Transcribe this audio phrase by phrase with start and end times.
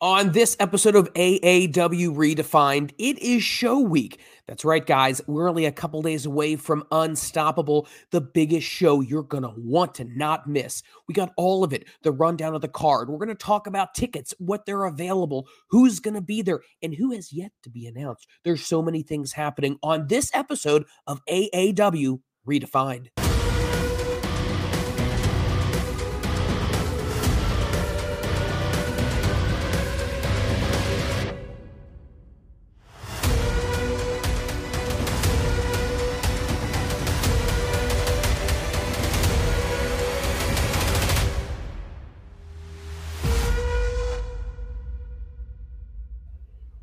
[0.00, 4.20] On this episode of AAW Redefined, it is show week.
[4.46, 5.20] That's right, guys.
[5.26, 9.96] We're only a couple days away from Unstoppable, the biggest show you're going to want
[9.96, 10.84] to not miss.
[11.08, 13.10] We got all of it, the rundown of the card.
[13.10, 16.94] We're going to talk about tickets, what they're available, who's going to be there, and
[16.94, 18.28] who has yet to be announced.
[18.44, 23.08] There's so many things happening on this episode of AAW Redefined.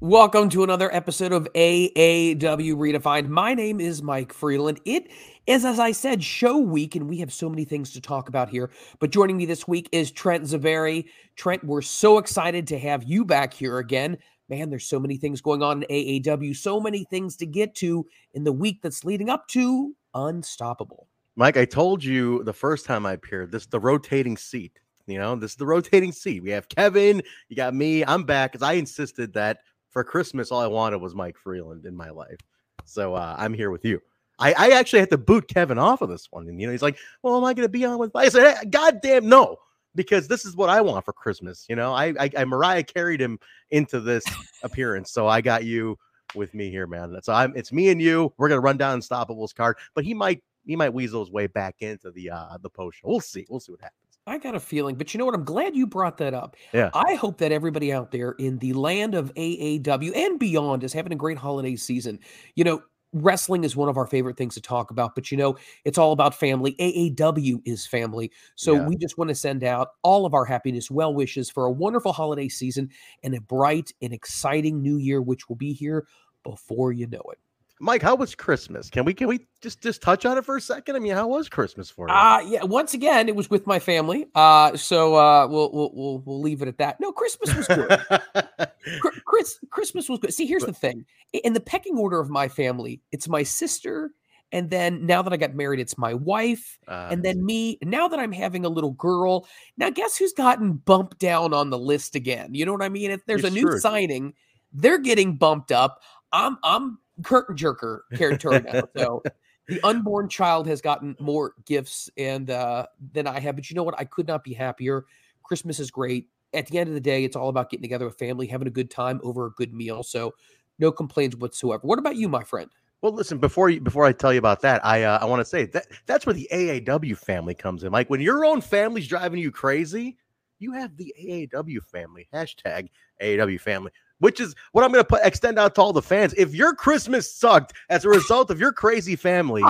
[0.06, 3.28] Welcome to another episode of AAW Redefined.
[3.28, 4.80] My name is Mike Freland.
[4.86, 5.10] It
[5.48, 8.48] is, as I said, show week, and we have so many things to talk about
[8.48, 8.70] here.
[9.00, 11.06] But joining me this week is Trent Zuberi.
[11.36, 14.20] Trent, we're so excited to have you back here again.
[14.48, 18.06] Man, there's so many things going on in AAW, so many things to get to
[18.36, 21.08] in the week that's leading up to Unstoppable.
[21.36, 24.80] Mike, I told you the first time I appeared, this the rotating seat.
[25.08, 26.44] You know, this is the rotating seat.
[26.44, 28.06] We have Kevin, you got me.
[28.06, 29.58] I'm back because I insisted that
[29.96, 32.38] for Christmas, all I wanted was Mike Freland in my life.
[32.84, 34.02] So uh, I'm here with you.
[34.38, 36.50] I, I, actually had to boot Kevin off of this one.
[36.50, 38.58] And, you know, he's like, well, am I going to be on with, I said,
[38.58, 39.56] hey, God damn, no,
[39.96, 41.66] because this is what I want for Christmas.
[41.70, 44.26] You know, I, I, I Mariah carried him into this
[44.64, 45.14] appearance.
[45.14, 45.98] So I got you
[46.36, 47.18] with me here, man.
[47.24, 48.34] So I'm, it's me and you.
[48.36, 51.48] We're going to run down Unstoppable's card, but he might, he might weasel his way
[51.48, 52.98] back into the, uh, the post.
[53.02, 53.46] We'll see.
[53.50, 54.05] We'll see what happens.
[54.28, 55.36] I got a feeling, but you know what?
[55.36, 56.56] I'm glad you brought that up.
[56.74, 56.92] Yeah.
[56.94, 61.14] I hope that everybody out there in the land of AAW and beyond is having
[61.14, 62.20] a great holiday season.
[62.56, 62.82] You know,
[63.14, 66.12] wrestling is one of our favorite things to talk about, but you know, it's all
[66.12, 66.76] about family.
[66.80, 68.32] AAW is family.
[68.56, 68.88] So Yeah.
[68.88, 72.12] we just want to send out all of our happiness, well wishes for a wonderful
[72.12, 72.90] holiday season
[73.24, 76.08] and a bright and exciting new year, which will be here
[76.44, 77.40] before you know it.
[77.82, 78.90] Mike, how was Christmas?
[78.90, 80.96] Can we, can we just, just touch on it for a second?
[80.96, 82.14] I mean, how was Christmas for you?
[82.14, 84.28] Uh yeah, once again, it was with my family.
[84.34, 87.00] Uh so uh we'll we'll we'll, we'll leave it at that.
[87.02, 88.70] No, Christmas was good.
[89.26, 90.34] Chris, Christmas was good.
[90.34, 91.06] See, here's the thing.
[91.34, 94.12] In the pecking order of my family, it's my sister,
[94.54, 97.78] and then now that I got married, it's my wife, Uh, and then me.
[97.84, 101.80] Now that I'm having a little girl, now guess who's gotten bumped down on the
[101.80, 102.54] list again?
[102.54, 103.12] You know what I mean?
[103.12, 103.82] If there's a new screwed.
[103.82, 104.34] signing,
[104.72, 106.00] they're getting bumped up.
[106.32, 108.64] I'm I'm curtain jerker territory.
[108.96, 109.24] So
[109.68, 113.56] the unborn child has gotten more gifts and uh than I have.
[113.56, 113.96] But you know what?
[113.98, 115.06] I could not be happier.
[115.44, 116.28] Christmas is great.
[116.54, 118.72] At the end of the day, it's all about getting together with family, having a
[118.72, 120.04] good time over a good meal.
[120.04, 120.34] So
[120.80, 121.82] no complaints whatsoever.
[121.84, 122.70] What about you, my friend?
[123.02, 125.46] Well, listen, before you before I tell you about that, I uh, I want to
[125.46, 127.92] say that that's where the AAW family comes in.
[127.92, 130.18] Like when your own family's driving you crazy,
[130.60, 132.90] you have the AAW family hashtag
[133.22, 136.34] AAW family, which is what I'm going to put extend out to all the fans.
[136.38, 139.64] If your Christmas sucked as a result of your crazy family,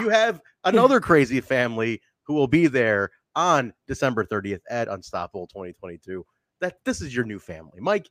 [0.00, 6.24] you have another crazy family who will be there on December 30th at Unstoppable 2022.
[6.60, 8.10] That this is your new family, Mike.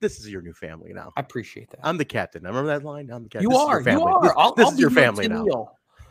[0.00, 1.12] This is your new family now.
[1.16, 1.80] I appreciate that.
[1.82, 2.46] I'm the captain.
[2.46, 3.10] I remember that line?
[3.10, 3.50] I'm the captain.
[3.50, 3.80] you This are.
[3.82, 4.22] You are.
[4.22, 5.72] This, I'll, this I'll is your family now.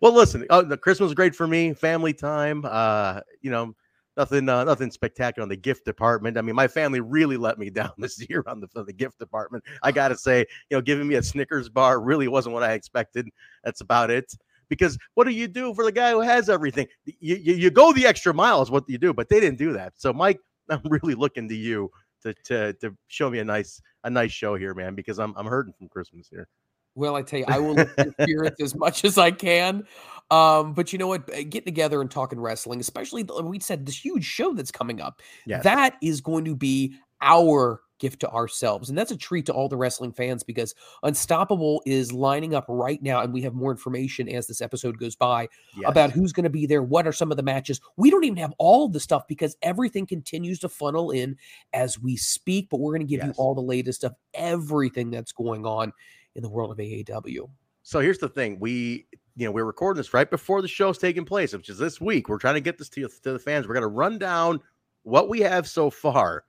[0.00, 0.46] well, listen.
[0.50, 1.74] Oh, the Christmas was great for me.
[1.74, 2.64] Family time.
[2.64, 3.74] Uh, you know,
[4.16, 6.36] nothing, uh, nothing spectacular on the gift department.
[6.36, 9.18] I mean, my family really let me down this year on the, on the gift
[9.18, 9.64] department.
[9.82, 12.72] I got to say, you know, giving me a Snickers bar really wasn't what I
[12.72, 13.28] expected.
[13.64, 14.34] That's about it.
[14.68, 16.86] Because what do you do for the guy who has everything?
[17.04, 19.74] You, you, you go the extra mile is what you do, but they didn't do
[19.74, 19.92] that.
[19.96, 20.40] So, Mike,
[20.70, 21.90] I'm really looking to you
[22.22, 25.46] to to to show me a nice a nice show here, man, because I'm I'm
[25.46, 26.48] hurting from Christmas here.
[26.94, 29.84] Well, I tell you, I will your spirits as much as I can.
[30.32, 31.26] Um, but you know what?
[31.26, 35.62] Getting together and talking wrestling, especially we said this huge show that's coming up, Yes.
[35.64, 38.88] that is going to be our gift to ourselves.
[38.88, 43.00] And that's a treat to all the wrestling fans because Unstoppable is lining up right
[43.00, 43.20] now.
[43.20, 45.84] And we have more information as this episode goes by Yes.
[45.88, 47.80] about who's going to be there, what are some of the matches.
[47.96, 51.36] We don't even have all the stuff because everything continues to funnel in
[51.74, 55.30] as we speak, but we're going to give you all the latest of everything that's
[55.30, 55.92] going on
[56.34, 57.48] in the world of AAW.
[57.84, 59.06] So here's the thing: we,
[59.36, 62.28] you know, we're recording this right before the show's taking place, which is this week.
[62.28, 63.66] We're trying to get this to, to the fans.
[63.66, 64.60] We're going to run down
[65.04, 66.44] what we have so far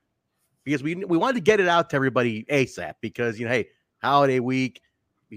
[0.64, 2.94] because we we wanted to get it out to everybody ASAP.
[3.00, 3.68] Because you know, hey,
[4.02, 4.80] holiday week,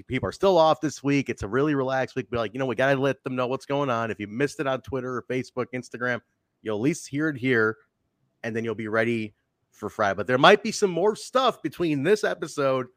[0.08, 1.30] people are still off this week.
[1.30, 2.30] It's a really relaxed week.
[2.30, 4.12] Be like, you know, we got to let them know what's going on.
[4.12, 6.20] If you missed it on Twitter or Facebook, Instagram,
[6.62, 7.78] you'll at least hear it here,
[8.44, 9.34] and then you'll be ready
[9.72, 10.16] for Friday.
[10.16, 12.88] But there might be some more stuff between this episode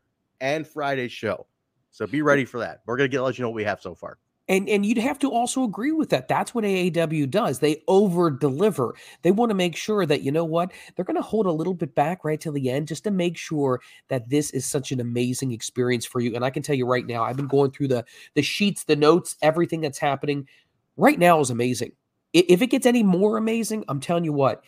[0.40, 1.46] and Friday's show.
[1.90, 2.80] So be ready for that.
[2.86, 4.18] We're gonna get let you know what we have so far.
[4.50, 6.26] And and you'd have to also agree with that.
[6.26, 7.60] That's what AAW does.
[7.60, 8.96] They over deliver.
[9.22, 11.72] They want to make sure that you know what they're going to hold a little
[11.72, 15.00] bit back right till the end, just to make sure that this is such an
[15.00, 16.34] amazing experience for you.
[16.34, 18.04] And I can tell you right now, I've been going through the
[18.34, 20.48] the sheets, the notes, everything that's happening
[20.96, 21.92] right now is amazing.
[22.32, 24.64] If it gets any more amazing, I'm telling you what,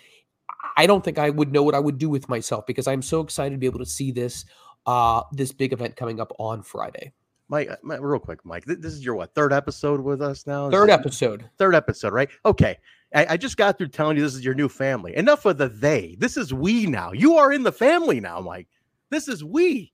[0.76, 3.20] I don't think I would know what I would do with myself because I'm so
[3.20, 4.44] excited to be able to see this
[4.86, 7.12] uh this big event coming up on Friday.
[7.52, 8.64] Mike, uh, Mike, real quick, Mike.
[8.64, 10.70] This is your what third episode with us now?
[10.70, 11.44] Third episode.
[11.58, 12.30] Third episode, right?
[12.46, 12.78] Okay.
[13.14, 15.14] I, I, just got through telling you this is your new family.
[15.14, 16.16] Enough of the they.
[16.18, 17.12] This is we now.
[17.12, 18.68] You are in the family now, Mike.
[19.10, 19.92] This is we.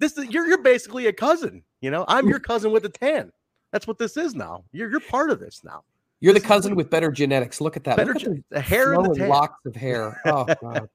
[0.00, 1.62] This is you're you're basically a cousin.
[1.80, 3.30] You know, I'm your cousin with a tan.
[3.70, 4.64] That's what this is now.
[4.72, 5.84] You're you're part of this now.
[6.18, 7.60] You're this the cousin with better genetics.
[7.60, 7.98] Look at that.
[7.98, 10.20] Better Look at the, the hair and the locks of hair.
[10.26, 10.88] Oh god.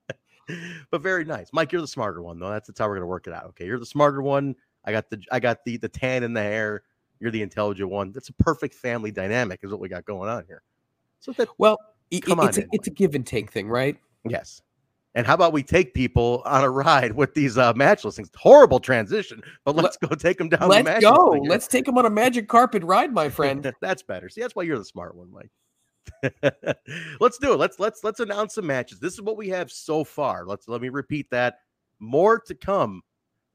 [0.92, 1.72] but very nice, Mike.
[1.72, 2.50] You're the smarter one though.
[2.50, 3.46] That's, that's how we're gonna work it out.
[3.46, 4.56] Okay, you're the smarter one.
[4.86, 6.84] I got the I got the the tan in the hair.
[7.20, 8.12] You're the intelligent one.
[8.12, 10.62] That's a perfect family dynamic, is what we got going on here.
[11.20, 11.80] So that well,
[12.22, 13.98] come it's on, a, it's a give and take thing, right?
[14.28, 14.62] Yes.
[15.16, 18.30] And how about we take people on a ride with these uh, match listings?
[18.36, 20.68] Horrible transition, but let's Let, go take them down.
[20.68, 21.38] Let's the go.
[21.48, 23.72] Let's take them on a magic carpet ride, my friend.
[23.82, 24.28] that's better.
[24.28, 25.52] See, that's why you're the smart one, Mike.
[27.20, 27.58] let's do it.
[27.58, 29.00] Let's let's let's announce some matches.
[29.00, 30.46] This is what we have so far.
[30.46, 31.60] Let's let me repeat that.
[32.00, 33.02] More to come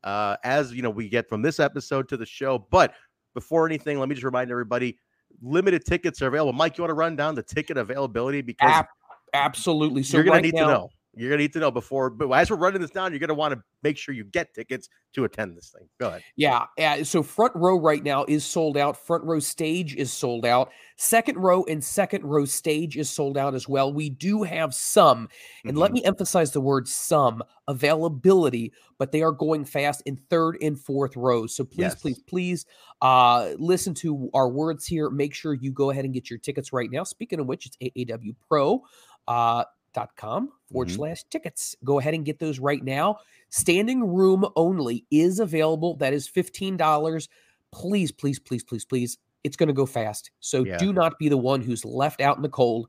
[0.04, 2.66] uh, as you know we get from this episode to the show.
[2.70, 2.94] But
[3.34, 4.98] before anything, let me just remind everybody:
[5.42, 6.52] limited tickets are available.
[6.52, 8.84] Mike, you want to run down the ticket availability because
[9.32, 10.02] absolutely.
[10.02, 10.88] So you're gonna need now, to know.
[11.14, 13.52] You're gonna need to know before, but as we're running this down, you're gonna want
[13.52, 15.88] to make sure you get tickets to attend this thing.
[15.98, 16.22] Go ahead.
[16.36, 17.02] Yeah, yeah.
[17.02, 18.96] So front row right now is sold out.
[18.96, 20.70] Front row stage is sold out.
[20.96, 23.92] Second row and second row stage is sold out as well.
[23.92, 25.28] We do have some,
[25.64, 25.78] and mm-hmm.
[25.78, 30.78] let me emphasize the word some availability, but they are going fast in third and
[30.78, 31.56] fourth rows.
[31.56, 31.94] So please, yes.
[31.96, 32.66] please, please,
[33.02, 35.10] uh, listen to our words here.
[35.10, 37.02] Make sure you go ahead and get your tickets right now.
[37.02, 38.82] Speaking of which, it's AAW Pro.
[39.26, 40.96] Uh, dot com forward mm-hmm.
[40.96, 41.74] slash tickets.
[41.84, 43.16] Go ahead and get those right now.
[43.48, 45.96] Standing room only is available.
[45.96, 47.28] That is $15.
[47.72, 49.18] Please, please, please, please, please.
[49.42, 50.30] It's going to go fast.
[50.40, 50.76] So yeah.
[50.76, 52.88] do not be the one who's left out in the cold.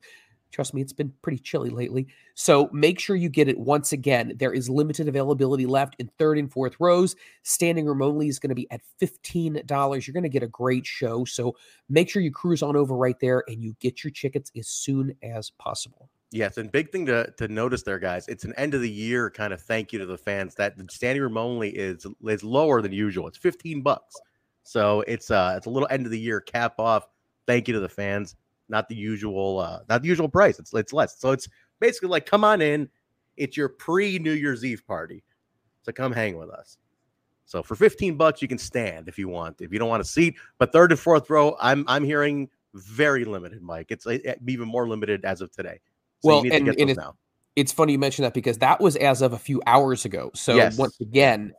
[0.52, 2.06] Trust me, it's been pretty chilly lately.
[2.34, 4.34] So make sure you get it once again.
[4.36, 7.16] There is limited availability left in third and fourth rows.
[7.42, 10.06] Standing room only is going to be at $15.
[10.06, 11.24] You're going to get a great show.
[11.24, 11.56] So
[11.88, 15.16] make sure you cruise on over right there and you get your tickets as soon
[15.22, 16.10] as possible.
[16.34, 18.26] Yes, and big thing to to notice there, guys.
[18.26, 20.54] It's an end of the year kind of thank you to the fans.
[20.54, 23.28] That the standing room only is is lower than usual.
[23.28, 24.16] It's fifteen bucks,
[24.62, 27.06] so it's uh it's a little end of the year cap off.
[27.46, 28.34] Thank you to the fans.
[28.70, 30.58] Not the usual uh not the usual price.
[30.58, 31.20] It's it's less.
[31.20, 31.48] So it's
[31.80, 32.88] basically like come on in.
[33.36, 35.22] It's your pre New Year's Eve party,
[35.82, 36.78] so come hang with us.
[37.44, 39.60] So for fifteen bucks, you can stand if you want.
[39.60, 43.26] If you don't want a seat, but third and fourth row, I'm I'm hearing very
[43.26, 43.88] limited, Mike.
[43.90, 44.06] It's
[44.46, 45.78] even more limited as of today.
[46.22, 47.00] So well, and, and it's,
[47.56, 50.30] it's funny you mention that because that was as of a few hours ago.
[50.34, 50.78] So yes.
[50.78, 51.52] once again,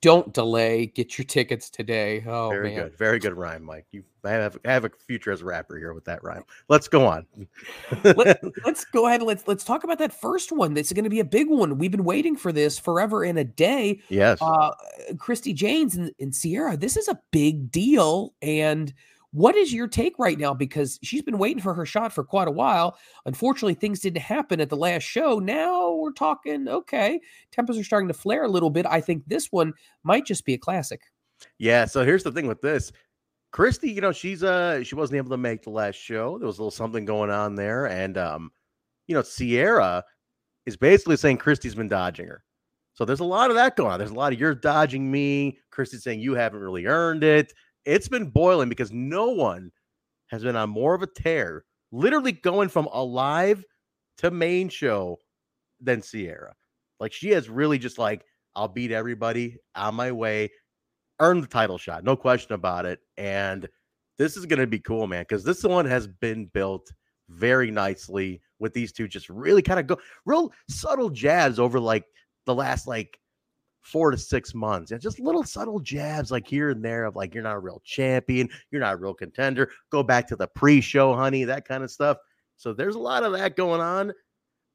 [0.00, 0.86] don't delay.
[0.86, 2.22] Get your tickets today.
[2.26, 2.84] Oh, very man.
[2.84, 3.86] good, very good rhyme, Mike.
[3.90, 6.44] You have have a future as a rapper here with that rhyme.
[6.68, 7.26] Let's go on.
[8.04, 9.22] Let, us go ahead.
[9.22, 10.74] let's let's talk about that first one.
[10.74, 11.78] This is going to be a big one.
[11.78, 14.00] We've been waiting for this forever and a day.
[14.08, 14.72] Yes, uh,
[15.18, 16.76] Christy Janes and, and Sierra.
[16.76, 18.92] This is a big deal, and
[19.32, 20.54] what is your take right now?
[20.54, 22.96] Because she's been waiting for her shot for quite a while.
[23.26, 25.38] Unfortunately, things didn't happen at the last show.
[25.38, 27.20] Now we're talking, okay,
[27.52, 28.86] tempers are starting to flare a little bit.
[28.86, 31.02] I think this one might just be a classic.
[31.58, 31.84] Yeah.
[31.84, 32.90] So here's the thing with this.
[33.50, 36.38] Christy, you know, she's uh she wasn't able to make the last show.
[36.38, 37.86] There was a little something going on there.
[37.86, 38.50] And um,
[39.06, 40.04] you know, Sierra
[40.66, 42.44] is basically saying Christy's been dodging her.
[42.94, 43.98] So there's a lot of that going on.
[43.98, 45.58] There's a lot of you're dodging me.
[45.70, 47.52] Christy's saying you haven't really earned it
[47.88, 49.72] it's been boiling because no one
[50.26, 53.64] has been on more of a tear, literally going from alive
[54.18, 55.18] to main show
[55.80, 56.54] than Sierra.
[57.00, 60.50] Like she has really just like, I'll beat everybody on my way,
[61.18, 63.00] earn the title shot, no question about it.
[63.16, 63.66] And
[64.18, 66.92] this is to be cool, man, because this one has been built
[67.30, 72.04] very nicely with these two just really kind of go real subtle jabs over like
[72.44, 73.18] the last like
[73.80, 74.90] four to six months.
[74.90, 77.82] And just little subtle jabs like here and there of like, you're not a real
[77.84, 79.70] champion, you're not a real contender.
[79.90, 82.18] Go back to the pre show, honey, that kind of stuff.
[82.56, 84.12] So there's a lot of that going on.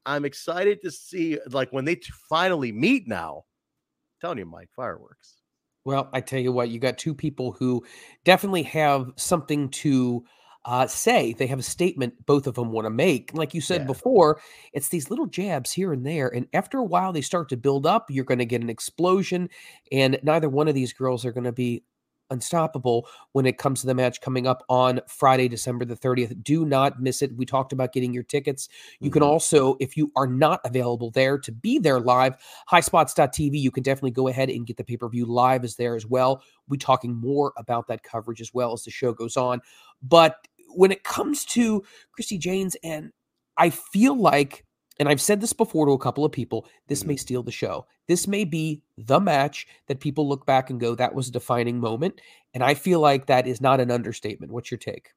[0.06, 3.38] I'm excited to see like when they t- finally meet now.
[3.38, 5.36] I'm telling you, Mike, fireworks.
[5.84, 7.84] Well, I tell you what, you got two people who
[8.24, 10.24] definitely have something to
[10.64, 13.32] uh, say they have a statement both of them want to make.
[13.34, 13.86] Like you said yeah.
[13.86, 14.40] before,
[14.72, 16.28] it's these little jabs here and there.
[16.28, 18.06] And after a while, they start to build up.
[18.10, 19.50] You're going to get an explosion.
[19.92, 21.84] And neither one of these girls are going to be
[22.30, 26.42] unstoppable when it comes to the match coming up on Friday, December the 30th.
[26.42, 27.36] Do not miss it.
[27.36, 28.68] We talked about getting your tickets.
[29.00, 29.26] You can Mhm.
[29.26, 32.36] also, if you are not available there to be there live,
[32.70, 35.94] highspots.tv, you can definitely go ahead and get the pay per view live is there
[35.94, 36.42] as well.
[36.66, 39.60] We'll be talking more about that coverage as well as the show goes on.
[40.02, 43.12] But when it comes to Christy Janes, and
[43.56, 44.64] I feel like,
[44.98, 47.18] and I've said this before to a couple of people, this may mm-hmm.
[47.18, 47.86] steal the show.
[48.06, 51.80] This may be the match that people look back and go, that was a defining
[51.80, 52.20] moment.
[52.52, 54.52] And I feel like that is not an understatement.
[54.52, 55.10] What's your take?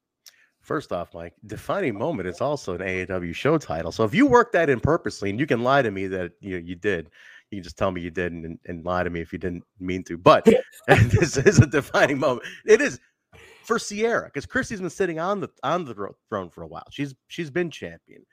[0.62, 3.92] First off, Mike, defining moment is also an AAW show title.
[3.92, 6.58] So if you work that in purposely, and you can lie to me that you
[6.58, 7.10] you did,
[7.50, 9.64] you can just tell me you did and, and lie to me if you didn't
[9.80, 10.18] mean to.
[10.18, 10.46] But
[10.88, 12.46] this is a defining moment.
[12.66, 13.00] It is
[13.68, 15.94] for Sierra because Christy's been sitting on the on the
[16.30, 16.86] throne for a while.
[16.90, 18.26] She's she's been champion.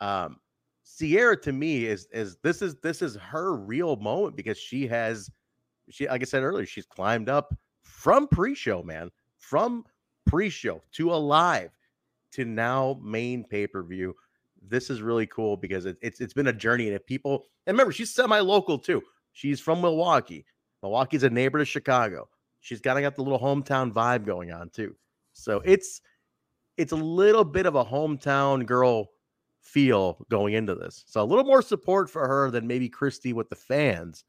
[0.00, 0.38] Um,
[0.82, 5.30] Sierra to me is is this is this is her real moment because she has
[5.90, 9.84] she like I said earlier, she's climbed up from pre-show, man, from
[10.26, 11.70] pre-show to alive
[12.32, 14.12] to now main pay-per-view.
[14.60, 17.74] This is really cool because it, it's it's been a journey and if people and
[17.74, 19.00] remember she's semi-local too.
[19.34, 20.44] She's from Milwaukee.
[20.82, 22.28] Milwaukee's a neighbor to Chicago.
[22.60, 24.94] She's kind of got the little hometown vibe going on too.
[25.32, 26.00] So it's
[26.76, 29.10] it's a little bit of a hometown girl
[29.60, 31.04] feel going into this.
[31.06, 34.24] So a little more support for her than maybe Christy with the fans,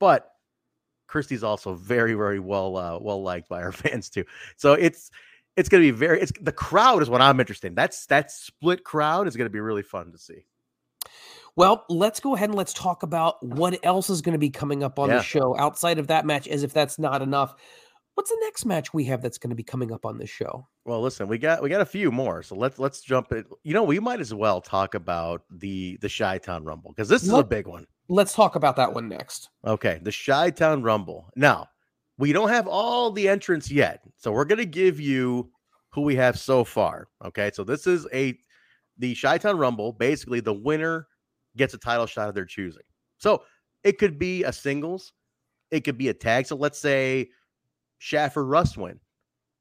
[0.00, 0.30] but
[1.06, 4.24] Christy's also very very well uh, well liked by her fans too.
[4.56, 5.10] So it's
[5.56, 7.74] it's going to be very it's the crowd is what I'm interested in.
[7.74, 10.44] That's that split crowd is going to be really fun to see.
[11.56, 14.82] Well, let's go ahead and let's talk about what else is going to be coming
[14.82, 15.18] up on Yeah.
[15.18, 17.54] the show outside of that match, as if that's not enough.
[18.14, 20.66] What's the next match we have that's going to be coming up on this show?
[20.84, 23.44] Well, listen, we got we got a few more, so let's let's jump in.
[23.62, 27.22] You know, we might as well talk about the the Chi Town Rumble because this
[27.22, 27.86] is a big one.
[28.08, 29.48] Let's talk about that one next.
[29.66, 31.30] Okay, the Chi Town Rumble.
[31.36, 31.68] Now,
[32.18, 35.50] we don't have all the entrants yet, so we're gonna give you
[35.90, 37.08] who we have so far.
[37.24, 38.38] Okay, so this is a
[38.98, 39.92] the Chi Town Rumble.
[39.92, 41.06] Basically, the winner
[41.56, 42.82] gets a title shot of their choosing.
[43.18, 43.42] So
[43.84, 45.12] it could be a singles,
[45.70, 46.46] it could be a tag.
[46.46, 47.30] So let's say
[47.98, 48.98] Shaft or Russ win,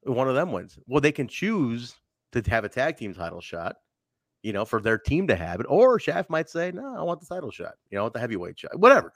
[0.03, 0.77] one of them wins.
[0.87, 1.95] Well, they can choose
[2.31, 3.75] to have a tag team title shot.
[4.43, 7.19] You know, for their team to have it, or Shaft might say, "No, I want
[7.19, 7.75] the title shot.
[7.91, 8.79] You know, I want the heavyweight shot.
[8.79, 9.13] Whatever."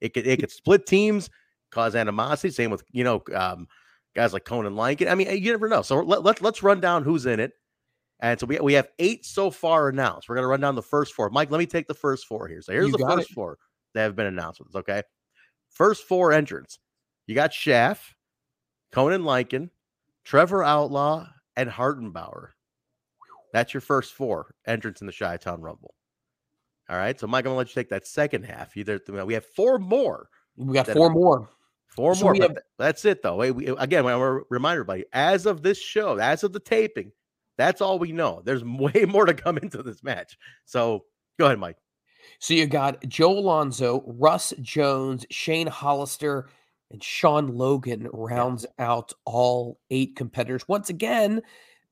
[0.00, 1.28] It could it could split teams,
[1.70, 2.50] cause animosity.
[2.52, 3.66] Same with you know um,
[4.14, 5.08] guys like Conan Lincoln.
[5.08, 5.82] I mean, you never know.
[5.82, 7.52] So let, let let's run down who's in it.
[8.22, 10.28] And so we we have eight so far announced.
[10.28, 11.30] We're gonna run down the first four.
[11.30, 12.60] Mike, let me take the first four here.
[12.62, 13.34] So here's You the first it.
[13.34, 13.58] four
[13.94, 14.60] that have been announced.
[14.60, 15.02] with us, Okay,
[15.70, 16.78] first four entrants.
[17.26, 18.14] You got Shaft,
[18.92, 19.70] Conan Lincoln,
[20.24, 22.48] Trevor Outlaw, and Hartenbauer.
[23.52, 25.94] That's your first four entrants in the Chi Town Rumble.
[26.88, 27.18] All right.
[27.18, 28.76] So Mike, I'm gonna let you take that second half.
[28.76, 30.28] Either we have four more.
[30.56, 31.48] We got four more.
[31.96, 32.34] Four So more.
[32.36, 33.36] have- that's it, though.
[33.36, 36.60] Wait, we, again, I want to remind everybody as of this show, as of the
[36.60, 37.10] taping,
[37.60, 38.42] that's all we know.
[38.44, 40.36] There's way more to come into this match.
[40.64, 41.04] So
[41.38, 41.76] go ahead, Mike.
[42.38, 46.48] So you got Joe Alonzo, Russ Jones, Shane Hollister,
[46.90, 50.66] and Sean Logan rounds out all eight competitors.
[50.68, 51.40] Once again,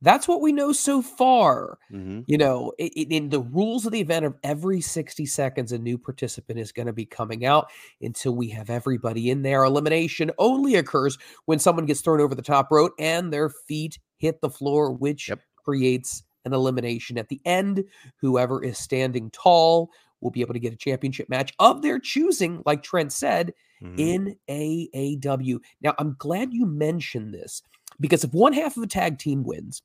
[0.00, 1.78] that's what we know so far.
[1.92, 2.20] Mm-hmm.
[2.28, 5.78] You know, i- i- in the rules of the event of every 60 seconds, a
[5.78, 7.68] new participant is going to be coming out
[8.00, 9.64] until we have everybody in there.
[9.64, 14.40] Elimination only occurs when someone gets thrown over the top rope and their feet hit
[14.40, 15.40] the floor, which Yep.
[15.72, 17.84] Creates an elimination at the end.
[18.20, 19.90] Whoever is standing tall
[20.22, 23.94] will be able to get a championship match of their choosing, like Trent said, Mm-hmm.
[23.96, 25.60] in AAW.
[25.82, 27.62] Now, I'm glad you mentioned this
[28.00, 29.82] because if one half of a tag team wins,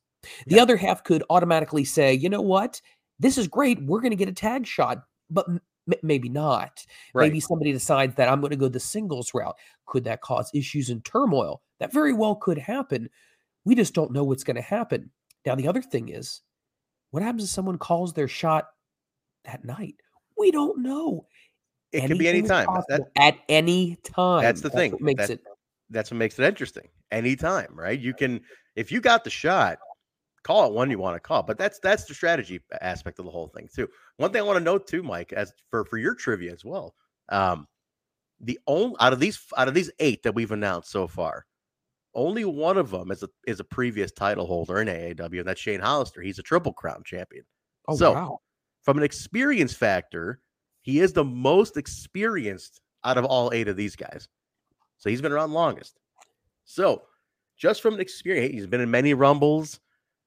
[0.48, 0.62] the Yeah.
[0.62, 2.80] other half could automatically say, you know what?
[3.20, 3.80] This is great.
[3.84, 5.60] We're going to get a tag shot, but m-
[6.02, 6.84] maybe not.
[7.14, 7.28] right.
[7.28, 9.54] Maybe somebody decides that I'm going to go the singles route.
[9.86, 11.62] Could that cause issues and turmoil?
[11.78, 13.08] That very well could happen.
[13.64, 15.12] We just don't know what's going to happen.
[15.46, 16.42] Now, the other thing is,
[17.10, 18.68] what happens if someone calls their shot
[19.44, 19.96] that night?
[20.38, 21.26] We don't know.
[21.92, 22.66] it could be Anything is anytime.
[22.88, 24.42] That, possible at any time.
[24.42, 24.92] That's the thing.
[24.92, 25.40] What makes That- it
[25.90, 26.88] that's what makes it interesting.
[27.12, 28.00] Anytime, right?
[28.00, 28.40] You can,
[28.74, 29.78] if you got the shot,
[30.42, 31.42] call it one you want to call.
[31.42, 33.86] But that's that's the strategy aspect of the whole thing too.
[34.16, 36.94] One thing I want to note too, Mike, as for for your trivia as well.
[37.28, 37.68] Um,
[38.40, 41.46] the only out of these out of these eight that we've announced so far,
[42.14, 45.60] only one of them is a is a previous title holder in AAW, and that's
[45.60, 46.22] Shane Hollister.
[46.22, 47.44] He's a triple crown champion.
[47.88, 48.40] Oh So, wow.
[48.82, 50.40] From an experience factor,
[50.82, 54.28] he is the most experienced out of all eight of these guys.
[54.98, 55.98] So he's been around longest.
[56.64, 57.02] So
[57.56, 59.80] just from an experience, he's been in many rumbles,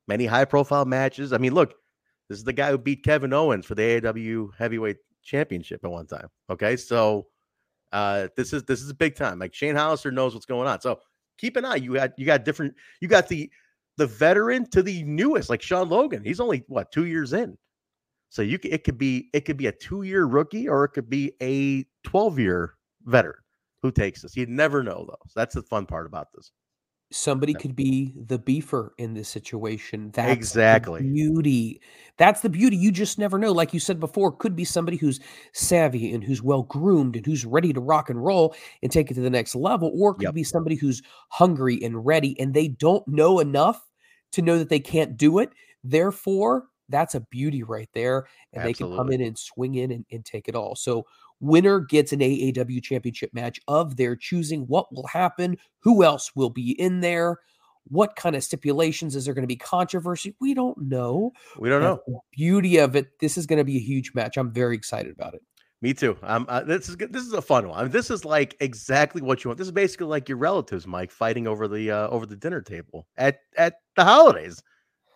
[0.08, 1.34] many high profile matches.
[1.34, 1.76] I mean, look,
[2.30, 6.08] this is the guy who beat Kevin Owens for the AAW heavyweight championship at one
[6.08, 6.28] time.
[6.50, 6.78] Okay.
[6.78, 7.28] So
[7.94, 9.40] uh this is this is a big time.
[9.40, 10.82] Like Shane Hollister knows what's going on.
[10.82, 11.00] So
[11.38, 11.76] keep an eye.
[11.76, 12.74] You got you got different.
[13.02, 13.50] You got the
[13.98, 16.24] the veteran to the newest, like Sean Logan.
[16.24, 17.58] He's only what two years in.
[18.30, 21.10] So you it could be it could be a two year rookie or it could
[21.10, 23.42] be a twelve year veteran
[23.82, 24.36] who takes this.
[24.36, 25.20] You never know though.
[25.28, 26.52] So that's the fun part about this.
[27.10, 30.12] Somebody could be the beefer in this situation.
[30.12, 31.02] That's the Exactly.
[31.02, 31.82] beauty.
[32.18, 32.76] That's the beauty.
[32.76, 33.54] You just never know.
[33.54, 35.22] Like you said before, could be somebody who's
[35.54, 39.14] savvy and who's well groomed and who's ready to rock and roll and take it
[39.14, 40.34] to the next level, or it could Yep.
[40.34, 43.88] be somebody who's hungry and ready and they don't know enough
[44.34, 45.50] to know that they can't do it.
[45.86, 48.28] Therefore, that's a beauty right there.
[48.52, 50.76] And they can come in and swing in and, and take it all.
[50.76, 51.06] So,
[51.40, 54.62] winner gets an AAW championship match of their choosing.
[54.62, 55.58] What will happen?
[55.80, 57.40] Who else will be in there?
[57.90, 60.36] What kind of stipulations is there going to be controversy?
[60.42, 61.32] We don't know.
[61.58, 62.00] We don't know.
[62.06, 63.20] The beauty of it.
[63.20, 64.38] This is going to be a huge match.
[64.38, 65.42] I'm very excited about it.
[65.82, 66.18] Me too.
[66.24, 67.14] Um, uh, this is good.
[67.14, 67.80] This is a fun one.
[67.80, 69.60] I mean, this is like exactly what you want.
[69.60, 73.08] This is basically like your relatives, Mike, fighting over the uh, over the dinner table
[73.16, 74.64] at at the holidays,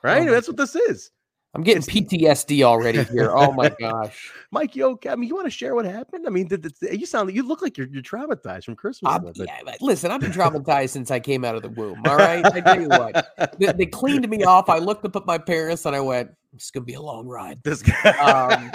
[0.03, 0.23] right?
[0.23, 1.09] my That's what this is.
[1.53, 3.29] I'm getting PTSD already here.
[3.31, 4.31] Oh my gosh.
[4.51, 4.97] Mike, you?
[5.09, 6.25] I mean, you want to share what happened?
[6.25, 9.19] I mean, did, did- you sound like you look like you're you're traumatized from Christmas.
[9.35, 12.01] yeah, listen, I've been traumatized since I came out of the womb.
[12.05, 12.45] All right.
[12.45, 13.27] I tell you what,
[13.59, 14.69] they, they cleaned me off.
[14.69, 17.27] I looked up at my parents and I went, it's going to be a long
[17.27, 17.59] ride.
[17.63, 18.11] This guy.
[18.11, 18.71] Um,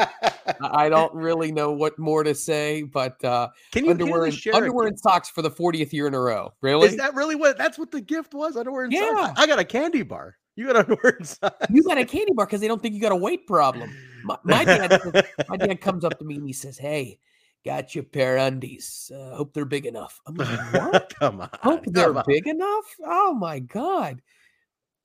[0.61, 4.25] I don't really know what more to say, but uh, can you can you underwear,
[4.27, 6.53] and, share underwear and socks for the 40th year in a row.
[6.61, 6.89] Really?
[6.89, 7.59] Is that really what?
[7.59, 8.57] That's what the gift was?
[8.57, 9.05] Underwear and socks?
[9.15, 9.35] Yeah.
[9.37, 10.37] I got a candy bar.
[10.57, 11.67] You got underwear and socks.
[11.71, 13.95] you got a candy bar because they don't think you got a weight problem.
[14.25, 17.19] My, my dad, my dad comes up to me and he says, "Hey,
[17.65, 19.13] got you a pair of undies.
[19.15, 21.13] Uh, hope they're big enough." I'm like, "What?
[21.21, 21.51] come on.
[21.63, 22.25] hope they're on.
[22.27, 24.23] big enough?" Oh my god!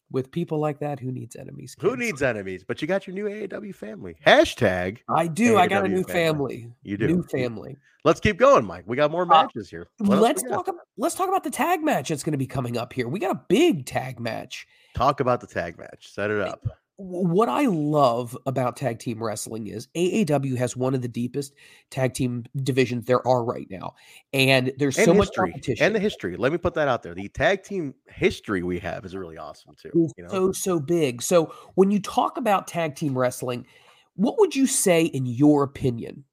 [0.10, 1.76] With people like that, who needs enemies?
[1.80, 2.64] Who needs enemies?
[2.68, 4.16] But you got your new AAW family.
[4.26, 5.58] Hashtag I do.
[5.58, 6.62] I got a new family.
[6.62, 6.74] family.
[6.84, 7.08] You do.
[7.08, 7.78] New family.
[8.04, 8.84] Let's keep going, Mike.
[8.88, 9.88] We got more Uh, matches here.
[10.00, 10.68] What Let's talk.
[10.68, 13.08] About, let's talk about the tag match that's going to be coming up here.
[13.08, 14.66] We got a big tag match.
[14.96, 16.12] Talk about the tag match.
[16.12, 16.64] Set it up.
[16.98, 21.56] What I love about tag team wrestling is AAW has one of the deepest
[21.90, 23.96] tag team divisions there are right now,
[24.34, 25.84] and there's And so much competition.
[25.84, 26.38] And the history.
[26.38, 27.16] Let me put that out there.
[27.16, 30.10] The tag team history we have is really awesome too.
[30.16, 31.24] You know, so so big.
[31.24, 33.66] So when you talk about tag team wrestling,
[34.14, 36.26] what would you say in your opinion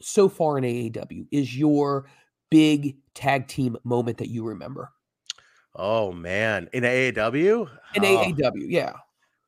[0.00, 2.06] so far in AAW is your
[2.50, 4.90] big tag team moment that you remember?
[5.74, 8.92] Oh man, in AAW, In Oh, AAW, yeah.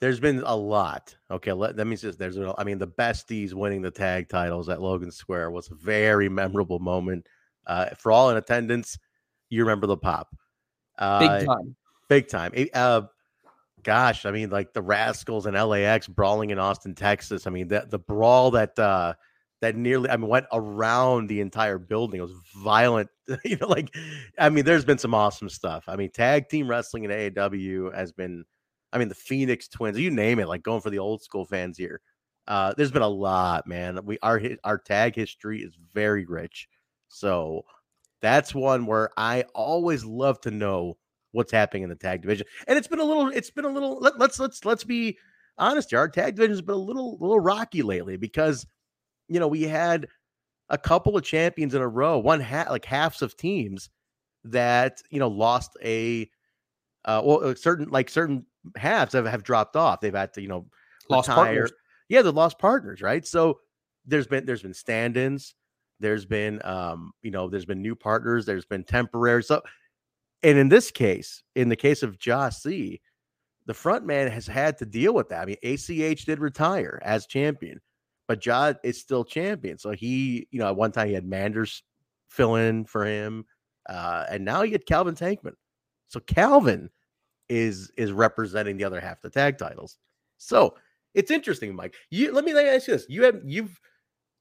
[0.00, 1.16] there's been a lot.
[1.30, 2.36] Okay, let, that means just there's.
[2.36, 6.28] a- I mean, the besties winning the tag titles at Logan Square was a very
[6.28, 7.26] memorable moment.
[7.66, 8.98] Uh, for all in attendance,
[9.50, 10.28] you remember the pop.
[10.98, 11.76] Big Uh, time.
[12.08, 12.52] big time.
[12.72, 13.02] Uh,
[13.82, 17.46] gosh, I mean, like the Rascals and LAX brawling in Austin, Texas.
[17.46, 19.14] I mean, that the brawl that uh
[19.60, 22.20] that nearly I mean went around the entire building.
[22.20, 23.08] It was violent.
[23.44, 23.94] you know, like
[24.38, 25.84] I mean, there's been some awesome stuff.
[25.88, 28.44] I mean, tag team wrestling in AAW has been.
[28.92, 31.76] I mean, the Phoenix Twins, you name it, like going for the old school fans
[31.76, 32.00] here.
[32.46, 33.98] Uh, there's been a lot, man.
[34.04, 36.68] We our our tag history is very rich,
[37.08, 37.62] so
[38.22, 40.96] that's one where I always love to know
[41.32, 42.46] what's happening in the tag division.
[42.66, 43.98] And it's been a little, it's been a little.
[44.00, 45.18] Let, let's let's let's be
[45.58, 45.98] honest here.
[45.98, 48.66] Our tag division has been a little little rocky lately because
[49.28, 50.06] you know we had
[50.68, 53.90] a couple of champions in a row, one hat like halves of teams
[54.44, 56.30] that you know lost a
[57.04, 60.00] uh well uh, certain like certain halves have, have dropped off.
[60.00, 60.66] They've had to you know
[61.08, 61.44] Lost retire.
[61.44, 61.72] partners.
[62.08, 63.26] Yeah, they lost partners, right?
[63.26, 63.60] So
[64.04, 65.54] there's been there's been stand-ins,
[66.00, 69.42] there's been um, you know, there's been new partners, there's been temporary.
[69.42, 69.62] So
[70.42, 73.00] and in this case, in the case of Josh C,
[73.66, 75.42] the front man has had to deal with that.
[75.42, 77.80] I mean, ACH did retire as champion,
[78.28, 79.78] but Ja is still champion.
[79.78, 81.82] So he, you know, at one time he had Manders
[82.28, 83.44] fill in for him.
[83.88, 85.54] Uh, and now he had Calvin Tankman.
[86.08, 86.90] So Calvin
[87.48, 89.98] is is representing the other half the tag titles.
[90.38, 90.76] So
[91.14, 91.94] it's interesting, Mike.
[92.10, 93.80] You let me let me ask you this: you have you've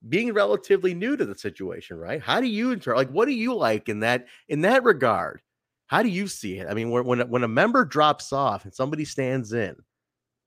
[0.09, 2.21] being relatively new to the situation, right?
[2.21, 5.41] How do you inter like what do you like in that in that regard?
[5.87, 6.67] How do you see it?
[6.67, 9.75] I mean, when when a member drops off and somebody stands in,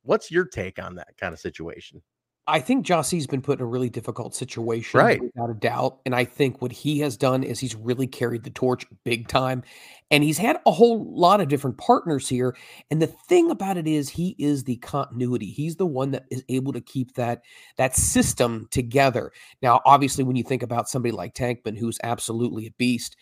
[0.03, 2.03] what's your take on that kind of situation?
[2.49, 5.21] I think Jossie's been put in a really difficult situation, Right.
[5.21, 6.01] without a doubt.
[6.07, 9.63] And I think what he has done is he's really carried the torch big time.
[10.11, 12.57] And he's had a whole lot of different partners here.
[12.91, 15.51] And the thing about it is he is the continuity.
[15.51, 17.43] He's the one that is able to keep that
[17.77, 19.31] that system together.
[19.61, 23.17] Now, obviously, when you think about somebody like Tankman, who's absolutely a beast,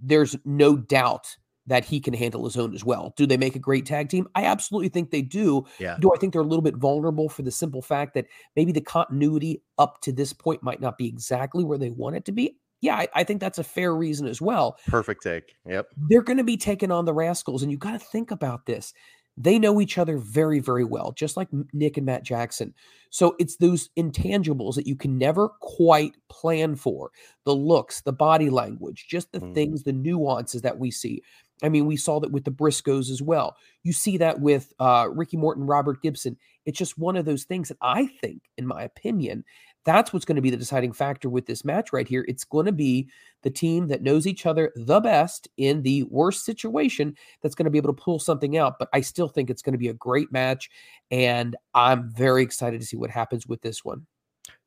[0.00, 1.36] there's no doubt
[1.68, 3.14] that he can handle his own as well.
[3.16, 4.26] Do they make a great tag team?
[4.34, 5.64] I absolutely think they do.
[5.78, 5.96] Yeah.
[6.00, 8.26] Do I think they're a little bit vulnerable for the simple fact that
[8.56, 12.24] maybe the continuity up to this point might not be exactly where they want it
[12.24, 12.56] to be?
[12.80, 14.78] Yeah, I, I think that's a fair reason as well.
[14.86, 15.56] Perfect take.
[15.66, 15.88] Yep.
[16.08, 18.94] They're going to be taking on the Rascals, and you got to think about this.
[19.40, 22.74] They know each other very, very well, just like Nick and Matt Jackson.
[23.10, 27.10] So it's those intangibles that you can never quite plan for
[27.44, 29.54] the looks, the body language, just the mm.
[29.54, 31.22] things, the nuances that we see.
[31.62, 33.56] I mean, we saw that with the Briscoes as well.
[33.82, 36.36] You see that with uh, Ricky Morton, Robert Gibson.
[36.64, 39.44] It's just one of those things that I think, in my opinion,
[39.84, 42.24] that's what's going to be the deciding factor with this match right here.
[42.28, 43.08] It's going to be
[43.42, 47.70] the team that knows each other the best in the worst situation that's going to
[47.70, 48.78] be able to pull something out.
[48.78, 50.68] But I still think it's going to be a great match.
[51.10, 54.06] And I'm very excited to see what happens with this one.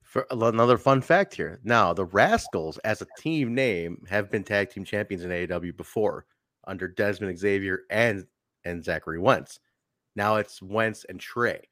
[0.01, 1.59] For another fun fact here.
[1.63, 6.25] Now, the Rascals as a team name have been tag team champions in AAW before
[6.65, 8.25] under Desmond Xavier and
[8.63, 9.59] and Zachary Wentz.
[10.15, 11.67] Now it's Wentz and Trey.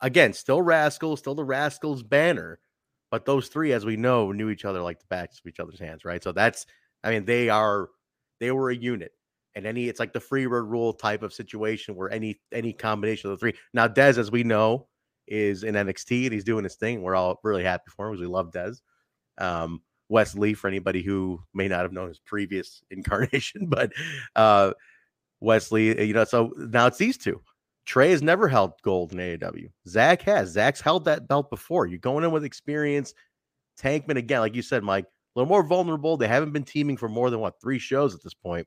[0.00, 2.58] Again, still Rascals, still the Rascals banner,
[3.10, 5.78] but those three, as we know, knew each other like the backs of each other's
[5.78, 6.22] hands, right?
[6.22, 6.66] So that's,
[7.02, 7.88] I mean, they are,
[8.40, 9.12] they were a unit,
[9.54, 13.30] and any, it's like the free bird rule type of situation where any any combination
[13.30, 13.54] of the three.
[13.72, 14.88] Now, Dez, as we know,
[15.26, 17.02] is in NXT and he's doing his thing.
[17.02, 18.80] We're all really happy for him because we love Dez.
[19.38, 23.92] Um, Wes Lee, for anybody who may not have known his previous incarnation, but
[24.34, 24.72] uh,
[25.40, 27.40] Wes Lee, you know, so now it's these two.
[27.84, 29.70] Trey has never held gold in AAW.
[29.86, 30.50] Zach has.
[30.50, 31.86] Zach's held that belt before.
[31.86, 33.14] You're going in with experience.
[33.80, 36.16] Tankman, again, like you said, Mike, a little more vulnerable.
[36.16, 38.66] They haven't been teaming for more than what three shows at this point.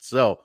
[0.00, 0.40] So,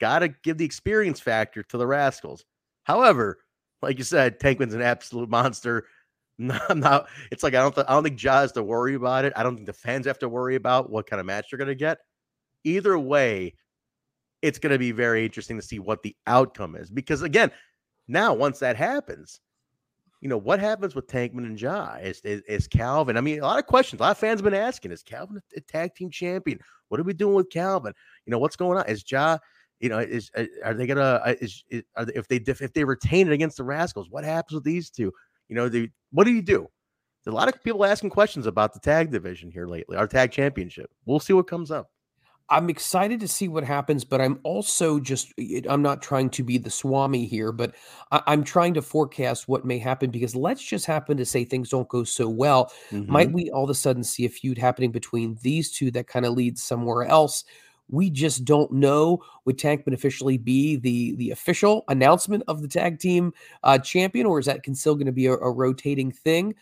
[0.00, 2.44] got to give the experience factor to the Rascals.
[2.84, 3.38] However,
[3.82, 5.86] like you said, Tankman's an absolute monster.
[6.40, 9.26] Not, not it's like I don't th- I don't think Ja has to worry about
[9.26, 9.34] it.
[9.36, 11.68] I don't think the fans have to worry about what kind of match they're going
[11.68, 11.98] to get.
[12.64, 13.54] Either way,
[14.40, 16.90] it's going to be very interesting to see what the outcome is.
[16.90, 17.50] Because again,
[18.08, 19.40] now once that happens,
[20.22, 21.96] you know what happens with Tankman and Ja?
[21.96, 23.18] Is, is, is Calvin?
[23.18, 24.00] I mean, a lot of questions.
[24.00, 26.58] A lot of fans have been asking: Is Calvin a, tag team champion?
[26.88, 27.92] What are we doing with Calvin?
[28.24, 28.86] You know what's going on?
[28.86, 29.36] Is Ja?
[29.80, 31.20] You know, is uh, are they gonna?
[31.24, 34.08] Uh, is, is are they, if they if they retain it against the Rascals?
[34.10, 35.12] What happens with these two?
[35.50, 36.70] You know, the what do you do?
[37.24, 40.30] There's a lot of people asking questions about the tag division here lately, our tag
[40.30, 40.90] championship.
[41.04, 41.90] We'll see what comes up.
[42.48, 45.32] I'm excited to see what happens, but I'm also just,
[45.68, 47.74] I'm not trying to be the Swami here, but
[48.10, 51.68] I, am trying to forecast what may happen because let's just happen to say things
[51.68, 52.72] don't go so well.
[52.90, 53.12] Mm-hmm.
[53.12, 56.26] Might we all of a sudden see a feud happening between these two that kind
[56.26, 57.44] of leads somewhere else?
[57.90, 59.22] We just don't know.
[59.44, 64.38] Would Tankman officially be the the official announcement of the tag team uh, champion, or
[64.38, 66.54] is that still going to be a, a, rotating thing?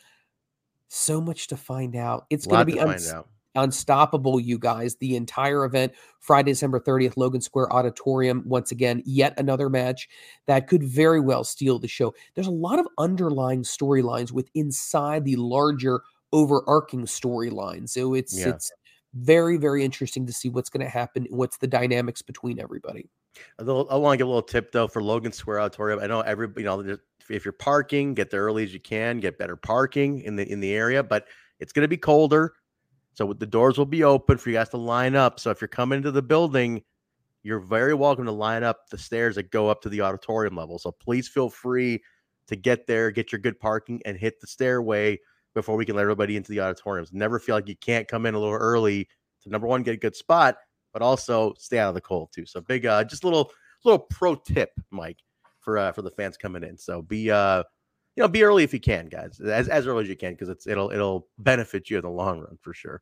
[0.89, 2.27] So much to find out.
[2.31, 3.13] It's going to be uns-
[3.55, 4.97] unstoppable, you guys.
[4.97, 8.43] The entire event, Friday, December 30th, Logan Square Auditorium.
[8.47, 10.09] Once again, yet another match
[10.47, 12.15] that could very well steal the show.
[12.35, 17.89] There's a lot of underlying storylines with inside the larger overarching storyline.
[17.89, 18.51] So it's yeah.
[18.51, 18.71] it's
[19.15, 21.27] very very interesting to see what's going to happen.
[21.31, 23.09] What's the dynamics between everybody.
[23.59, 26.01] I want to give a little tip though for Logan Square Auditorium.
[26.01, 26.99] I know every you know
[27.31, 30.61] if you're parking, get there early as you can, get better parking in the in
[30.61, 31.27] the area, but
[31.61, 32.55] it's going to be colder.
[33.15, 35.41] So the doors will be open for you guys to line up.
[35.41, 36.83] So if you're coming into the building,
[37.43, 40.79] you're very welcome to line up the stairs that go up to the auditorium level.
[40.79, 42.03] So please feel free
[42.47, 45.19] to get there, get your good parking, and hit the stairway
[45.55, 47.13] before we can let everybody into the auditoriums.
[47.13, 49.09] Never feel like you can't come in a little early
[49.43, 50.57] to number one, get a good spot,
[50.93, 52.47] but also stay out of the cold too.
[52.47, 53.51] So big, uh, just a little
[53.85, 55.19] little pro tip, Mike,
[55.61, 56.77] for uh, for the fans coming in.
[56.77, 57.63] So be uh
[58.17, 60.49] you know, be early if you can, guys, as, as early as you can, because
[60.49, 63.01] it's it'll it'll benefit you in the long run for sure.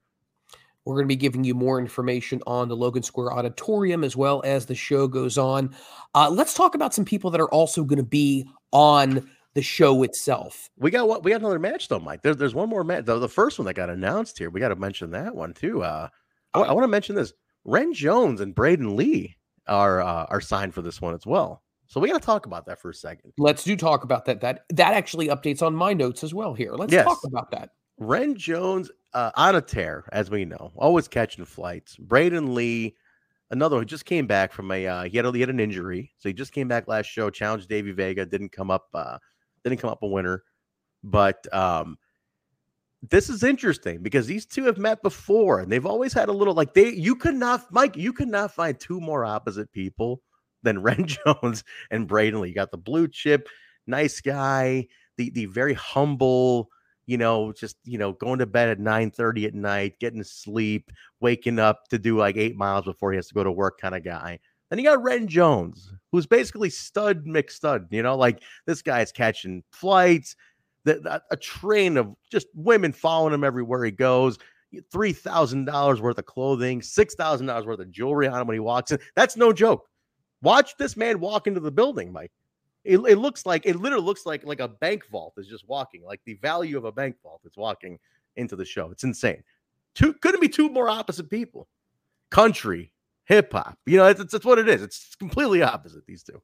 [0.85, 4.41] We're going to be giving you more information on the Logan Square Auditorium as well
[4.45, 5.75] as the show goes on.
[6.15, 10.03] Uh, let's talk about some people that are also going to be on the show
[10.03, 10.69] itself.
[10.77, 12.21] We got what we got another match though, Mike.
[12.23, 13.07] There's there's one more match.
[13.07, 14.51] The, the first one that got announced here.
[14.51, 15.83] We got to mention that one too.
[15.83, 16.09] Uh,
[16.53, 17.33] I, I want to mention this.
[17.65, 19.35] Ren Jones and Braden Lee
[19.67, 21.63] are uh, are signed for this one as well.
[21.87, 23.33] So we got to talk about that for a second.
[23.39, 24.43] Let's do talk about that.
[24.43, 26.75] That that actually updates on my notes as well here.
[26.75, 27.07] Let's yes.
[27.07, 27.71] talk about that.
[27.99, 31.97] Ren Jones uh, on a tear, as we know, always catching flights.
[31.97, 32.95] Braden Lee,
[33.51, 36.29] another one just came back from a uh, he had he had an injury, so
[36.29, 37.31] he just came back last show.
[37.31, 39.17] Challenged Davey Vega, didn't come up, uh,
[39.69, 40.43] didn't come up a winner.
[41.03, 41.99] But um,
[43.03, 46.55] this is interesting because these two have met before, and they've always had a little
[46.55, 46.93] like they.
[46.93, 50.23] You could not, Mike, you could not find two more opposite people
[50.63, 52.49] than Ren Jones and Braden Lee.
[52.49, 53.49] You got the blue chip,
[53.87, 56.69] nice guy, the the very humble,
[57.07, 60.91] you know, just you know, going to bed at 9 30 at night, getting sleep,
[61.21, 63.95] waking up to do like eight miles before he has to go to work kind
[63.95, 64.39] of guy.
[64.69, 69.13] Then you got Ren Jones, who's basically stud mixed stud, you know, like this guy's
[69.13, 70.37] catching flights,
[70.85, 74.39] the, a train of just women following him everywhere he goes
[74.91, 78.55] three thousand dollars worth of clothing, six thousand dollars worth of jewelry on him when
[78.55, 78.99] he walks in.
[79.15, 79.89] That's no joke.
[80.43, 82.33] Watch this man walk into the building, Mike.
[82.85, 86.03] It, it looks like it literally looks like like a bank vault is just walking,
[86.05, 87.41] like the value of a bank vault.
[87.45, 87.99] is walking
[88.37, 88.91] into the show.
[88.91, 89.43] It's insane.
[89.95, 91.69] Two couldn't be two more opposite people.
[92.31, 92.93] Country,
[93.27, 93.79] hip hop.
[93.87, 94.83] You know, it's, it's what it is.
[94.83, 96.07] It's completely opposite.
[96.07, 96.41] These two.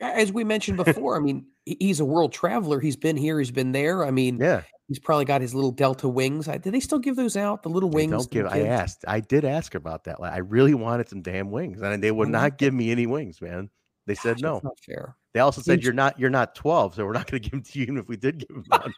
[0.00, 2.80] As we mentioned before, I mean, he's a world traveler.
[2.80, 3.38] He's been here.
[3.38, 4.04] He's been there.
[4.04, 6.48] I mean, yeah, he's probably got his little Delta wings.
[6.48, 7.62] I, did they still give those out?
[7.62, 8.10] The little wings.
[8.10, 8.46] don't give.
[8.46, 9.04] I asked.
[9.08, 10.20] I did ask about that.
[10.20, 13.40] Like, I really wanted some damn wings, and they would not give me any wings,
[13.40, 13.70] man.
[14.06, 14.60] They Gosh, said no.
[14.62, 15.16] not fair.
[15.34, 17.62] They also said you're not you're not 12, so we're not going to give them
[17.62, 18.94] to you even if we did give them.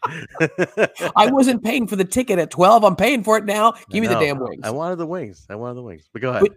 [1.16, 2.84] I wasn't paying for the ticket at 12.
[2.84, 3.74] I'm paying for it now.
[3.90, 4.60] Give me the damn wings.
[4.62, 5.46] I wanted the wings.
[5.48, 6.08] I wanted the wings.
[6.12, 6.42] But go ahead.
[6.42, 6.52] But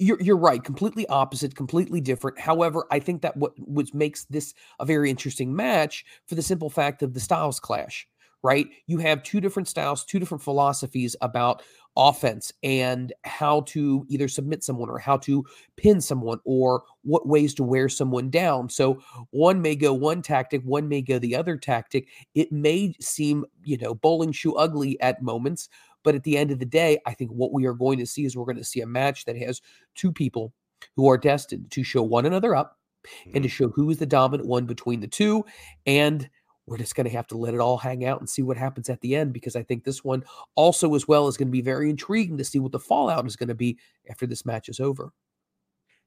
[0.00, 0.62] you're you're right.
[0.62, 1.54] Completely opposite.
[1.54, 2.38] Completely different.
[2.38, 6.70] However, I think that what what makes this a very interesting match for the simple
[6.70, 8.06] fact of the styles clash.
[8.44, 8.68] Right?
[8.86, 11.60] You have two different styles, two different philosophies about
[11.96, 15.44] offense and how to either submit someone or how to
[15.76, 18.68] pin someone or what ways to wear someone down.
[18.70, 22.06] So one may go one tactic, one may go the other tactic.
[22.36, 25.68] It may seem, you know, bowling shoe ugly at moments,
[26.04, 28.24] but at the end of the day, I think what we are going to see
[28.24, 29.60] is we're going to see a match that has
[29.94, 30.52] two people
[30.96, 33.32] who are destined to show one another up mm-hmm.
[33.34, 35.44] and to show who is the dominant one between the two.
[35.86, 36.28] And
[36.66, 38.88] we're just going to have to let it all hang out and see what happens
[38.88, 41.62] at the end because I think this one also as well is going to be
[41.62, 43.78] very intriguing to see what the fallout is going to be
[44.10, 45.12] after this match is over.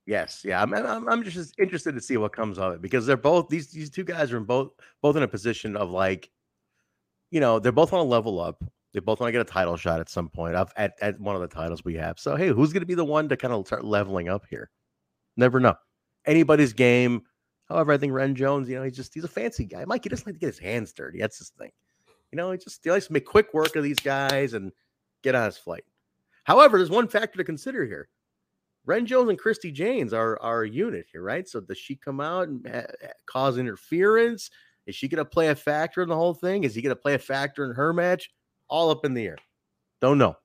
[0.05, 3.17] Yes, yeah, I'm, I'm, I'm just interested to see what comes of it because they're
[3.17, 6.29] both these these two guys are in both both in a position of like,
[7.29, 8.63] you know, they're both on a level up.
[8.93, 11.35] They both want to get a title shot at some point at, at, at one
[11.35, 12.19] of the titles we have.
[12.19, 14.69] So hey, who's going to be the one to kind of start leveling up here?
[15.37, 15.75] Never know.
[16.25, 17.23] Anybody's game
[17.71, 19.85] However, I think Ren Jones, you know, he's just he's a fancy guy.
[19.85, 21.19] Mike, he doesn't like to get his hands dirty.
[21.19, 21.71] That's his thing.
[22.31, 24.73] You know, he just he likes to make quick work of these guys and
[25.23, 25.85] get on his flight.
[26.43, 28.09] However, there's one factor to consider here.
[28.85, 31.47] Ren Jones and Christy Janes are, a unit here, right?
[31.47, 34.49] So does she come out and ha- cause interference?
[34.85, 36.65] Is she going to play a factor in the whole thing?
[36.65, 38.31] Is he going to play a factor in her match?
[38.71, 39.37] All up in the air.
[40.01, 40.35] Don't know.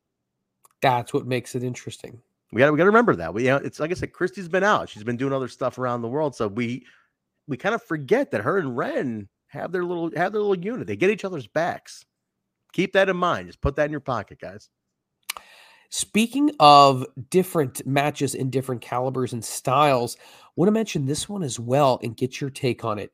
[0.82, 2.20] That's what makes it interesting.
[2.52, 3.32] We got we got to remember that.
[3.32, 4.90] We you know, it's like I said, Christy's been out.
[4.90, 6.84] She's been doing other stuff around the world, so we
[7.48, 10.86] we kind of forget that her and Ren have their little have their little unit.
[10.86, 12.04] They get each other's backs.
[12.72, 13.46] Keep that in mind.
[13.46, 14.68] Just put that in your pocket, guys.
[15.88, 21.42] Speaking of different matches in different calibers and styles, I want to mention this one
[21.42, 23.12] as well and get your take on it.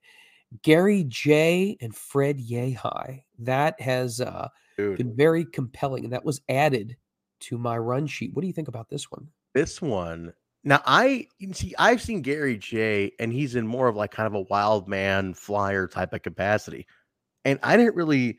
[0.62, 3.22] Gary Jay and Fred Yehi.
[3.38, 4.48] That has uh,
[4.90, 6.97] been very compelling, and that was added
[7.40, 8.35] to my run sheet.
[8.35, 9.29] What do you think about this one?
[9.55, 10.33] This one
[10.64, 14.35] now I see I've seen Gary Jay and he's in more of like kind of
[14.35, 16.87] a wild man flyer type of capacity.
[17.45, 18.38] And I didn't really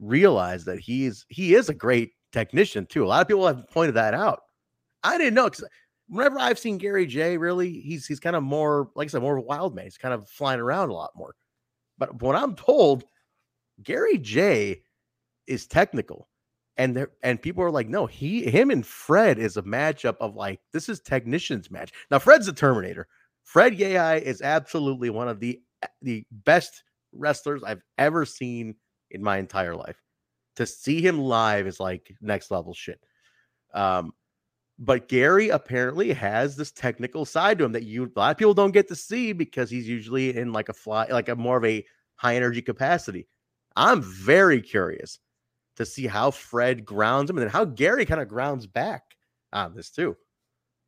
[0.00, 3.04] realize that he is he is a great technician too.
[3.04, 4.40] A lot of people have pointed that out.
[5.04, 5.64] I didn't know because
[6.08, 9.36] whenever I've seen Gary Jay, really, he's he's kind of more, like I said, more
[9.36, 9.84] of a wild man.
[9.84, 11.34] He's kind of flying around a lot more.
[11.98, 13.04] But what I'm told,
[13.82, 14.82] Gary Jay
[15.46, 16.28] is technical
[16.80, 20.34] and there and people are like, no, he him and Fred is a matchup of
[20.34, 21.92] like this is technicians match.
[22.10, 23.06] Now Fred's a Terminator.
[23.44, 25.60] Fred Yehi is absolutely one of the
[26.00, 28.76] the best wrestlers I've ever seen
[29.10, 30.00] in my entire life.
[30.56, 33.00] To see him live is like next level shit.
[33.74, 34.12] Um,
[34.78, 38.54] but Gary apparently has this technical side to him that you a lot of people
[38.54, 41.64] don't get to see because he's usually in like a fly, like a more of
[41.66, 41.84] a
[42.16, 43.26] high energy capacity.
[43.76, 45.18] I'm very curious
[45.80, 49.02] to see how Fred grounds him and then how Gary kind of grounds back
[49.52, 50.16] on this too.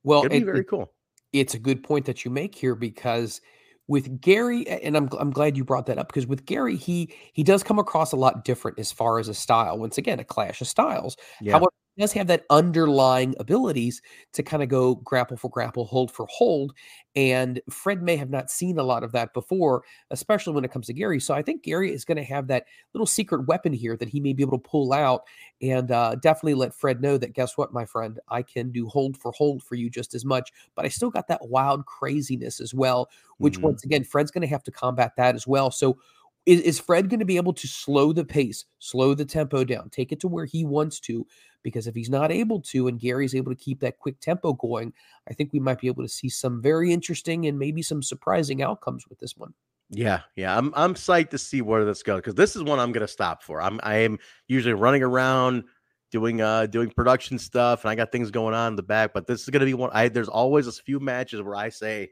[0.04, 0.92] Well, it'd be it, very cool.
[1.32, 3.40] It's a good point that you make here because
[3.88, 7.42] with Gary, and I'm I'm glad you brought that up because with Gary, he he
[7.42, 9.78] does come across a lot different as far as a style.
[9.78, 11.16] Once again, a clash of styles.
[11.40, 11.52] Yeah.
[11.52, 14.00] However, does have that underlying abilities
[14.32, 16.72] to kind of go grapple for grapple, hold for hold.
[17.14, 20.86] And Fred may have not seen a lot of that before, especially when it comes
[20.86, 21.20] to Gary.
[21.20, 24.20] So I think Gary is going to have that little secret weapon here that he
[24.20, 25.22] may be able to pull out
[25.60, 29.18] and uh, definitely let Fred know that, guess what, my friend, I can do hold
[29.18, 32.72] for hold for you just as much, but I still got that wild craziness as
[32.72, 33.66] well, which mm-hmm.
[33.66, 35.70] once again, Fred's going to have to combat that as well.
[35.70, 35.98] So
[36.46, 39.90] is, is Fred going to be able to slow the pace, slow the tempo down,
[39.90, 41.26] take it to where he wants to?
[41.62, 44.92] Because if he's not able to, and Gary's able to keep that quick tempo going,
[45.28, 48.62] I think we might be able to see some very interesting and maybe some surprising
[48.62, 49.54] outcomes with this one.
[49.94, 52.92] Yeah, yeah, I'm I'm psyched to see where this goes because this is one I'm
[52.92, 53.60] going to stop for.
[53.60, 55.64] I'm I am usually running around
[56.10, 59.26] doing uh doing production stuff and I got things going on in the back, but
[59.26, 59.90] this is going to be one.
[59.92, 62.08] I there's always a few matches where I say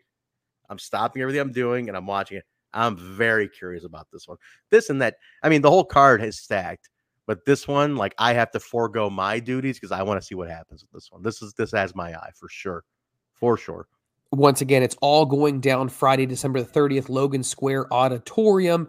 [0.68, 2.44] I'm stopping everything I'm doing and I'm watching it.
[2.72, 4.38] I'm very curious about this one.
[4.70, 5.16] This and that.
[5.42, 6.88] I mean, the whole card is stacked.
[7.26, 10.34] But this one, like I have to forego my duties because I want to see
[10.34, 11.22] what happens with this one.
[11.22, 12.82] This is this has my eye for sure.
[13.34, 13.86] For sure.
[14.32, 18.88] Once again, it's all going down Friday, December the 30th, Logan Square Auditorium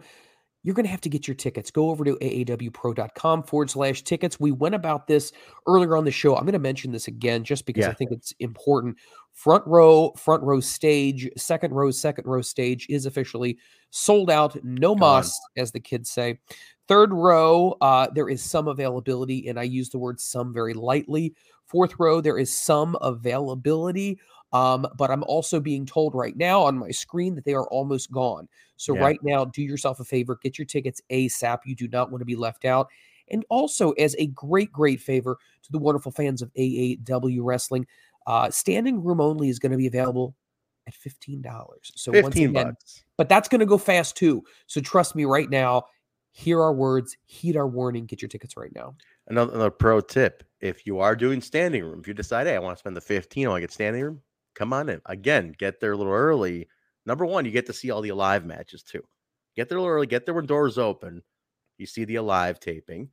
[0.62, 1.70] you're going to have to get your tickets.
[1.70, 4.38] Go over to aawpro.com forward slash tickets.
[4.38, 5.32] We went about this
[5.66, 6.36] earlier on the show.
[6.36, 7.90] I'm going to mention this again just because yeah.
[7.90, 8.96] I think it's important.
[9.32, 13.58] Front row, front row stage, second row, second row stage is officially
[13.90, 14.62] sold out.
[14.62, 16.38] No muss, as the kids say.
[16.86, 21.34] Third row, uh, there is some availability, and I use the word some very lightly.
[21.66, 24.20] Fourth row, there is some availability.
[24.52, 28.10] Um, but I'm also being told right now on my screen that they are almost
[28.10, 28.48] gone.
[28.76, 29.00] So, yeah.
[29.00, 31.60] right now, do yourself a favor, get your tickets ASAP.
[31.64, 32.88] You do not want to be left out.
[33.30, 37.86] And also, as a great, great favor to the wonderful fans of AAW Wrestling,
[38.26, 40.34] uh, standing room only is going to be available
[40.86, 41.44] at $15.
[41.82, 43.04] So, 15 once again, bucks.
[43.16, 44.42] but that's going to go fast too.
[44.66, 45.84] So, trust me right now.
[46.34, 48.96] Hear our words, heed our warning, get your tickets right now.
[49.28, 52.58] Another, another pro tip if you are doing standing room, if you decide, hey, I
[52.60, 54.20] want to spend the 15, I want to get standing room,
[54.62, 55.00] come on in.
[55.06, 56.68] Again, get there a little early.
[57.04, 59.02] Number one, you get to see all the alive matches too.
[59.56, 61.20] Get there a little early, get there when doors open.
[61.78, 63.08] You see the alive taping.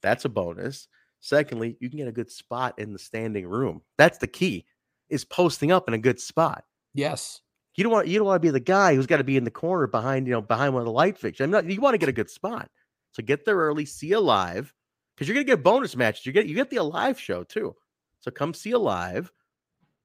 [0.00, 0.88] That's a bonus.
[1.20, 3.82] Secondly, you can get a good spot in the standing room.
[3.98, 4.64] That's the key,
[5.10, 6.64] is posting up in a good spot.
[6.94, 7.42] Yes.
[7.74, 9.44] You don't want you don't want to be the guy who's got to be in
[9.44, 11.44] the corner behind, you know, behind one of the light fixtures.
[11.44, 12.70] I mean, you want to get a good spot.
[13.12, 14.72] So get there early, see alive,
[15.14, 16.24] because you're gonna get bonus matches.
[16.24, 17.76] You get you get the alive show too.
[18.20, 19.30] So come see alive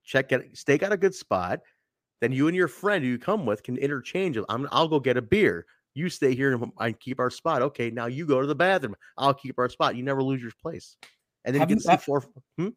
[0.04, 1.62] check it, stake out a good spot.
[2.22, 4.38] Then you and your friend who you come with can interchange.
[4.50, 5.66] I'm, I'll go get a beer.
[5.94, 7.62] You stay here and I keep our spot.
[7.62, 8.96] Okay, now you go to the bathroom.
[9.18, 9.96] I'll keep our spot.
[9.96, 10.98] You never lose your place.
[11.46, 12.24] And then have you can you, see four.
[12.58, 12.70] Hmm?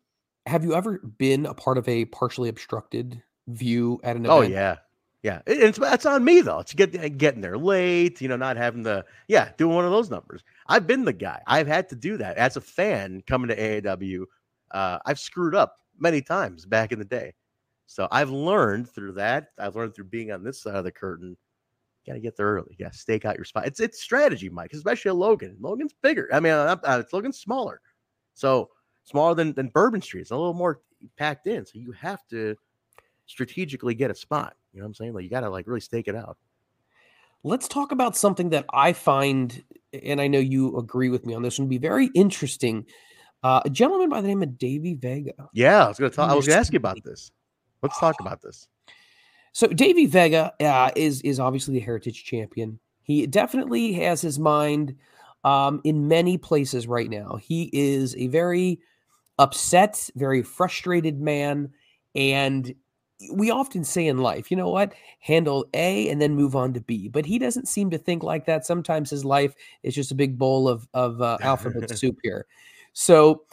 [0.47, 4.53] Have you ever been a part of a partially obstructed view at an oh, event?
[4.53, 4.77] Oh yeah,
[5.23, 5.41] yeah.
[5.47, 6.61] It, it's that's on me though.
[6.61, 8.21] It's get getting there late.
[8.21, 10.43] You know, not having the yeah, doing one of those numbers.
[10.69, 11.43] I've been the guy.
[11.47, 14.25] I've had to do that as a fan coming to AAW.
[14.71, 17.35] Uh, I've screwed up many times back in the day.
[17.87, 19.49] So I've learned through that.
[19.59, 21.37] I've learned through being on this side of the curtain.
[22.05, 22.75] You got to get there early.
[22.77, 23.67] You got to stake out your spot.
[23.67, 25.57] It's it's strategy, Mike, especially Logan.
[25.61, 26.29] Logan's bigger.
[26.33, 27.81] I mean, uh, uh, Logan's smaller,
[28.35, 28.71] so
[29.05, 30.23] smaller than than Bourbon Street.
[30.23, 30.81] It's a little more
[31.17, 31.67] packed in.
[31.67, 32.57] So you have to
[33.27, 34.57] strategically get a spot.
[34.73, 35.15] You know what I'm saying?
[35.15, 36.39] Like you got to like really stake it out.
[37.45, 41.43] Let's talk about something that I find, and I know you agree with me on
[41.43, 42.87] this one, be very interesting
[43.43, 45.33] uh, a gentleman by the name of Davey Vega.
[45.53, 46.31] Yeah, I was going to talk.
[46.31, 47.31] I was going to ask you about this.
[47.83, 48.69] Let's talk about this.
[49.53, 52.79] So Davey Vega uh, is is obviously the heritage champion.
[53.03, 54.97] He definitely has his mind
[55.45, 57.37] um, in many places right now.
[57.37, 58.81] He is a very
[59.39, 61.73] upset, very frustrated man,
[62.15, 62.75] and
[63.33, 66.81] we often say in life, you know what, handle A and then move on to
[66.81, 67.09] B.
[67.09, 68.67] But he doesn't seem to think like that.
[68.67, 72.47] Sometimes his life is just a big bowl of of uh, alphabet soup here.
[72.93, 73.45] So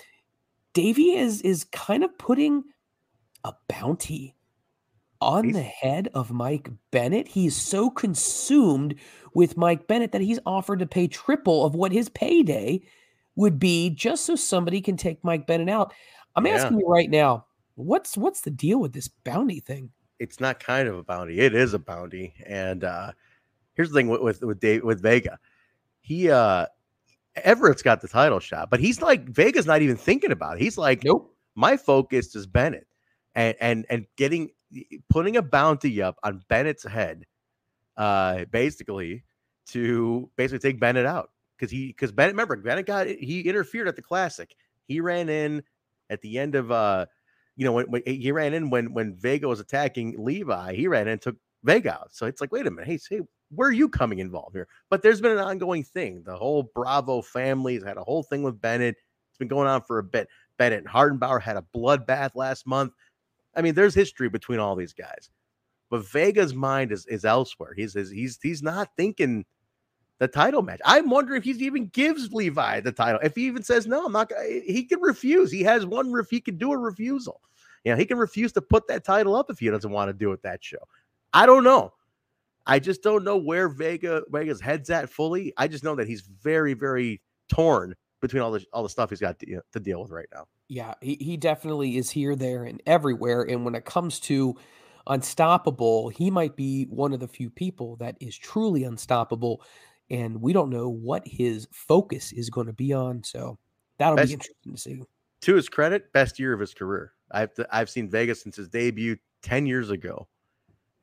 [0.73, 2.63] Davey is is kind of putting
[3.43, 4.35] a bounty
[5.21, 7.27] on the head of Mike Bennett.
[7.27, 8.95] He's so consumed
[9.33, 12.81] with Mike Bennett that he's offered to pay triple of what his payday
[13.35, 15.93] would be just so somebody can take Mike Bennett out.
[16.35, 16.53] I'm yeah.
[16.53, 19.89] asking you right now, what's what's the deal with this bounty thing?
[20.19, 21.39] It's not kind of a bounty.
[21.39, 22.33] It is a bounty.
[22.45, 23.11] And uh
[23.73, 25.39] here's the thing with with with, Dave, with Vega.
[26.01, 26.67] He uh
[27.35, 30.61] Everett's got the title shot, but he's like Vega's not even thinking about it.
[30.61, 31.35] He's like, nope.
[31.55, 32.87] My focus is Bennett,
[33.35, 34.51] and and and getting
[35.09, 37.25] putting a bounty up on Bennett's head,
[37.97, 39.23] uh, basically
[39.67, 43.95] to basically take Bennett out because he because Bennett remember Bennett got he interfered at
[43.95, 44.55] the classic.
[44.85, 45.63] He ran in
[46.09, 47.05] at the end of uh,
[47.55, 51.03] you know when, when he ran in when when Vega was attacking Levi, he ran
[51.03, 52.09] in and took Vega out.
[52.11, 53.21] So it's like, wait a minute, hey, hey,
[53.53, 54.67] where are you coming involved here?
[54.89, 56.23] But there's been an ongoing thing.
[56.23, 58.95] The whole Bravo family has had a whole thing with Bennett.
[59.29, 60.27] It's been going on for a bit.
[60.57, 62.93] Bennett and Hardenbauer had a bloodbath last month.
[63.55, 65.29] I mean, there's history between all these guys.
[65.89, 67.73] But Vega's mind is is elsewhere.
[67.75, 69.45] He's he's he's not thinking
[70.19, 70.81] the title match.
[70.85, 73.19] I'm wondering if he even gives Levi the title.
[73.23, 74.31] If he even says no, I'm not.
[74.47, 75.51] He can refuse.
[75.51, 76.11] He has one.
[76.11, 77.41] Ref, he can do a refusal.
[77.83, 80.13] You know, he can refuse to put that title up if he doesn't want to
[80.13, 80.77] do it that show.
[81.33, 81.93] I don't know.
[82.65, 85.53] I just don't know where Vega Vega's head's at fully.
[85.57, 89.19] I just know that he's very, very torn between all the all the stuff he's
[89.19, 90.45] got to, you know, to deal with right now.
[90.67, 93.43] Yeah, he, he definitely is here, there, and everywhere.
[93.43, 94.55] And when it comes to
[95.07, 99.63] unstoppable, he might be one of the few people that is truly unstoppable.
[100.11, 103.23] And we don't know what his focus is going to be on.
[103.23, 103.57] So
[103.97, 105.03] that'll best, be interesting to see.
[105.41, 107.13] To his credit, best year of his career.
[107.31, 110.27] I've I've seen Vegas since his debut 10 years ago.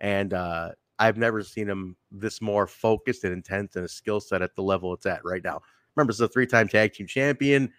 [0.00, 4.42] And uh I've never seen him this more focused and intense and a skill set
[4.42, 5.60] at the level it's at right now.
[5.94, 7.72] Remember, he's a three-time tag team champion.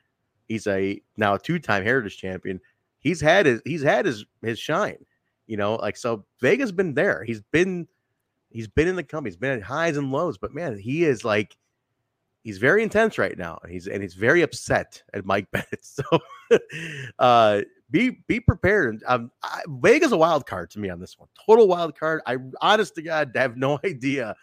[0.47, 2.59] He's a now a two-time heritage champion.
[2.99, 5.05] He's had his he's had his his shine.
[5.45, 7.23] You know, like so Vega's been there.
[7.23, 7.87] He's been
[8.49, 11.23] he's been in the company, he's been at highs and lows, but man, he is
[11.23, 11.57] like
[12.43, 13.59] he's very intense right now.
[13.69, 15.83] He's and he's very upset at Mike Bennett.
[15.83, 16.03] So
[17.19, 19.03] uh be be prepared.
[19.07, 21.29] Um, I, Vega's a wild card to me on this one.
[21.45, 22.21] Total wild card.
[22.25, 24.35] I honest to God have no idea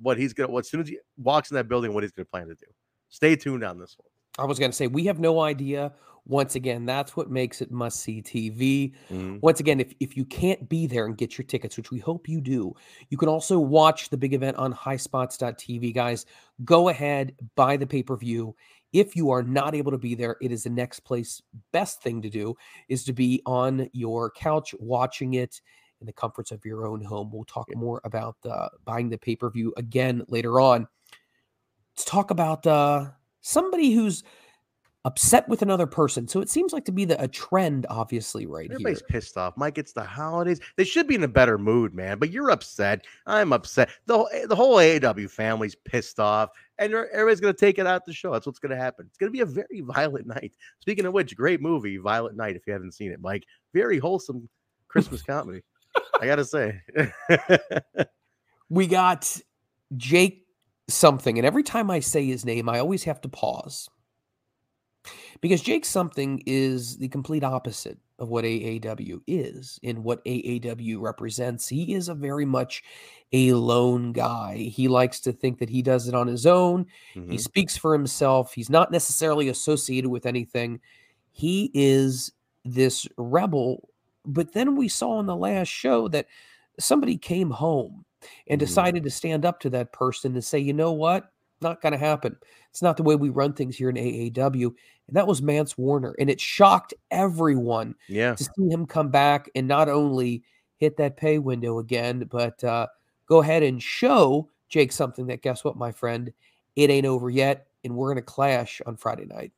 [0.00, 0.50] what he's gonna.
[0.50, 2.66] What as soon as he walks in that building, what he's gonna plan to do.
[3.08, 4.08] Stay tuned on this one.
[4.38, 5.92] I was gonna say we have no idea.
[6.26, 8.92] Once again, that's what makes it must see TV.
[9.10, 9.38] Mm-hmm.
[9.40, 12.28] Once again, if, if you can't be there and get your tickets, which we hope
[12.28, 12.74] you do,
[13.08, 15.94] you can also watch the big event on highspots.tv.
[15.94, 16.26] Guys,
[16.66, 18.54] go ahead, buy the pay per view.
[18.92, 21.42] If you are not able to be there, it is the next place.
[21.72, 22.54] Best thing to do
[22.88, 25.60] is to be on your couch watching it
[26.00, 27.30] in the comforts of your own home.
[27.32, 30.86] We'll talk more about uh, buying the pay per view again later on.
[31.94, 33.10] Let's talk about uh,
[33.40, 34.22] somebody who's
[35.04, 36.26] upset with another person.
[36.26, 38.74] So it seems like to be the, a trend, obviously, right here.
[38.74, 39.08] Everybody's here.
[39.08, 39.56] pissed off.
[39.56, 40.60] Mike, it's the holidays.
[40.76, 42.18] They should be in a better mood, man.
[42.18, 43.06] But you're upset.
[43.26, 43.90] I'm upset.
[44.06, 46.50] The, eh, the whole AAW family's pissed off.
[46.78, 48.32] And everybody's going to take it out the show.
[48.32, 49.06] That's what's going to happen.
[49.08, 50.52] It's going to be a very violent night.
[50.80, 53.44] Speaking of which, great movie, Violent Night, if you haven't seen it, Mike.
[53.74, 54.48] Very wholesome
[54.88, 55.62] Christmas comedy.
[56.20, 56.80] I got to say.
[58.68, 59.40] we got
[59.96, 60.46] Jake
[60.88, 61.38] something.
[61.38, 63.88] And every time I say his name, I always have to pause
[65.40, 71.68] because Jake Something is the complete opposite of what AAW is and what AAW represents.
[71.68, 72.82] He is a very much
[73.32, 74.56] a lone guy.
[74.56, 76.86] He likes to think that he does it on his own.
[77.14, 77.30] Mm-hmm.
[77.30, 78.54] He speaks for himself.
[78.54, 80.80] He's not necessarily associated with anything.
[81.30, 82.32] He is
[82.64, 83.88] this rebel.
[84.24, 86.26] But then we saw in the last show that
[86.80, 88.04] somebody came home
[88.48, 88.66] and mm-hmm.
[88.66, 91.30] decided to stand up to that person and say, you know what?
[91.60, 92.36] Not going to happen.
[92.70, 94.66] It's not the way we run things here in AAW.
[95.08, 96.14] And that was Mance Warner.
[96.18, 98.34] And it shocked everyone yeah.
[98.34, 100.44] to see him come back and not only
[100.76, 102.86] hit that pay window again, but uh,
[103.26, 106.32] go ahead and show Jake something that, guess what, my friend?
[106.76, 107.66] It ain't over yet.
[107.84, 109.52] And we're going to clash on Friday night.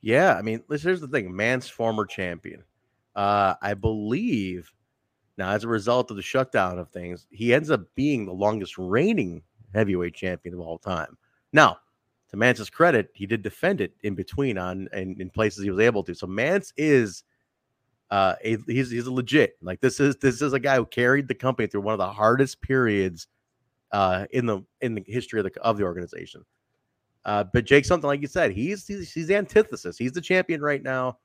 [0.00, 0.34] Yeah.
[0.34, 2.62] I mean, here's the thing Mance, former champion.
[3.14, 4.72] Uh, I believe
[5.38, 8.76] now, as a result of the shutdown of things, he ends up being the longest
[8.76, 9.42] reigning
[9.72, 11.16] heavyweight champion of all time.
[11.52, 11.78] Now,
[12.32, 15.80] to Mance's credit, he did defend it in between on and in places he was
[15.80, 16.14] able to.
[16.14, 17.24] So Mance is
[18.10, 19.56] uh a, he's he's legit.
[19.62, 22.10] Like this is this is a guy who carried the company through one of the
[22.10, 23.26] hardest periods
[23.92, 26.42] uh in the in the history of the of the organization.
[27.26, 29.98] Uh but Jake something like you said, he's he's, he's the antithesis.
[29.98, 31.18] He's the champion right now,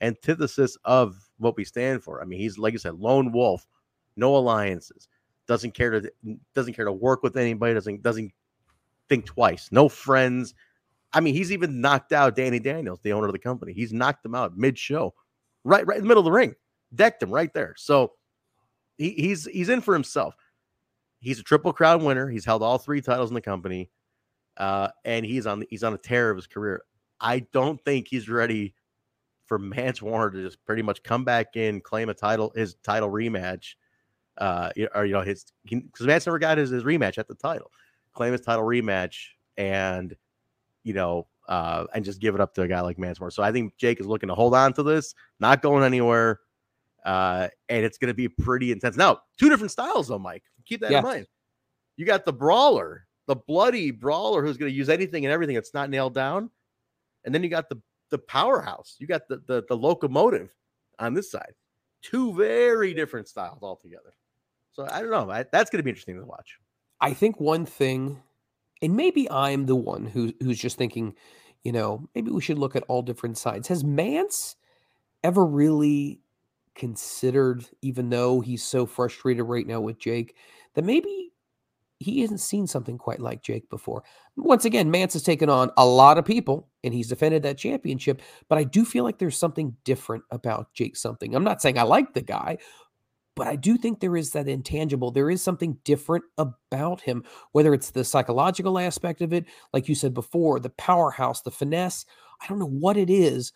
[0.00, 2.20] antithesis of what we stand for.
[2.20, 3.66] I mean, he's like you said, lone wolf,
[4.16, 5.08] no alliances,
[5.50, 6.12] doesn't care to
[6.54, 8.32] doesn't care to work with anybody, doesn't doesn't
[9.08, 9.68] think twice.
[9.72, 10.54] No friends.
[11.12, 13.72] I mean, he's even knocked out Danny Daniels, the owner of the company.
[13.72, 15.12] He's knocked him out mid-show,
[15.64, 16.54] right, right in the middle of the ring,
[16.94, 17.74] decked him right there.
[17.76, 18.12] So
[18.96, 20.36] he, he's he's in for himself.
[21.18, 22.28] He's a triple crown winner.
[22.28, 23.90] He's held all three titles in the company,
[24.56, 26.84] uh, and he's on he's on a tear of his career.
[27.20, 28.72] I don't think he's ready
[29.46, 33.10] for Mance Warner to just pretty much come back in, claim a title, his title
[33.10, 33.74] rematch,
[34.40, 37.70] uh, or you know his because Mance never got his, his rematch at the title
[38.14, 40.14] claim his title rematch, and
[40.84, 43.30] you know, uh, and just give it up to a guy like Mance Warner.
[43.30, 46.40] So I think Jake is looking to hold on to this, not going anywhere,
[47.04, 48.96] uh, and it's going to be pretty intense.
[48.96, 50.44] Now, two different styles though, Mike.
[50.66, 50.98] Keep that yeah.
[50.98, 51.26] in mind.
[51.96, 55.74] You got the brawler, the bloody brawler, who's going to use anything and everything that's
[55.74, 56.50] not nailed down,
[57.24, 57.80] and then you got the
[58.10, 58.96] the powerhouse.
[58.98, 60.50] You got the the, the locomotive
[60.98, 61.52] on this side.
[62.02, 64.14] Two very different styles altogether.
[64.80, 65.30] So I don't know.
[65.30, 66.58] I, that's going to be interesting to watch.
[67.02, 68.18] I think one thing,
[68.80, 71.14] and maybe I'm the one who who's just thinking,
[71.64, 73.68] you know, maybe we should look at all different sides.
[73.68, 74.56] Has Mance
[75.22, 76.20] ever really
[76.74, 80.34] considered, even though he's so frustrated right now with Jake,
[80.74, 81.30] that maybe
[81.98, 84.02] he hasn't seen something quite like Jake before.
[84.34, 88.22] Once again, Mance has taken on a lot of people and he's defended that championship,
[88.48, 91.34] but I do feel like there's something different about Jake something.
[91.34, 92.56] I'm not saying I like the guy,
[93.40, 95.10] but I do think there is that intangible.
[95.10, 99.94] There is something different about him, whether it's the psychological aspect of it, like you
[99.94, 102.04] said before, the powerhouse, the finesse.
[102.42, 103.54] I don't know what it is,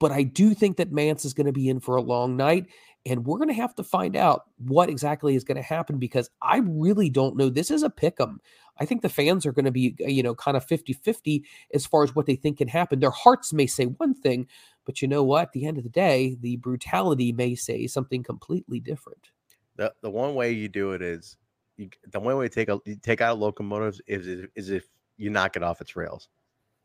[0.00, 2.66] but I do think that Mance is going to be in for a long night.
[3.06, 6.28] And we're going to have to find out what exactly is going to happen because
[6.42, 7.48] I really don't know.
[7.48, 8.38] This is a pick 'em.
[8.78, 11.42] I think the fans are going to be, uh, you know, kind of 50 50
[11.72, 13.00] as far as what they think can happen.
[13.00, 14.46] Their hearts may say one thing,
[14.86, 15.42] but you know what?
[15.42, 19.30] At the end of the day, the brutality may say something completely different.
[19.76, 21.36] The the one way you do it is
[21.76, 24.86] you, the one way to take a take out locomotives is is if
[25.18, 26.28] you knock it off its rails.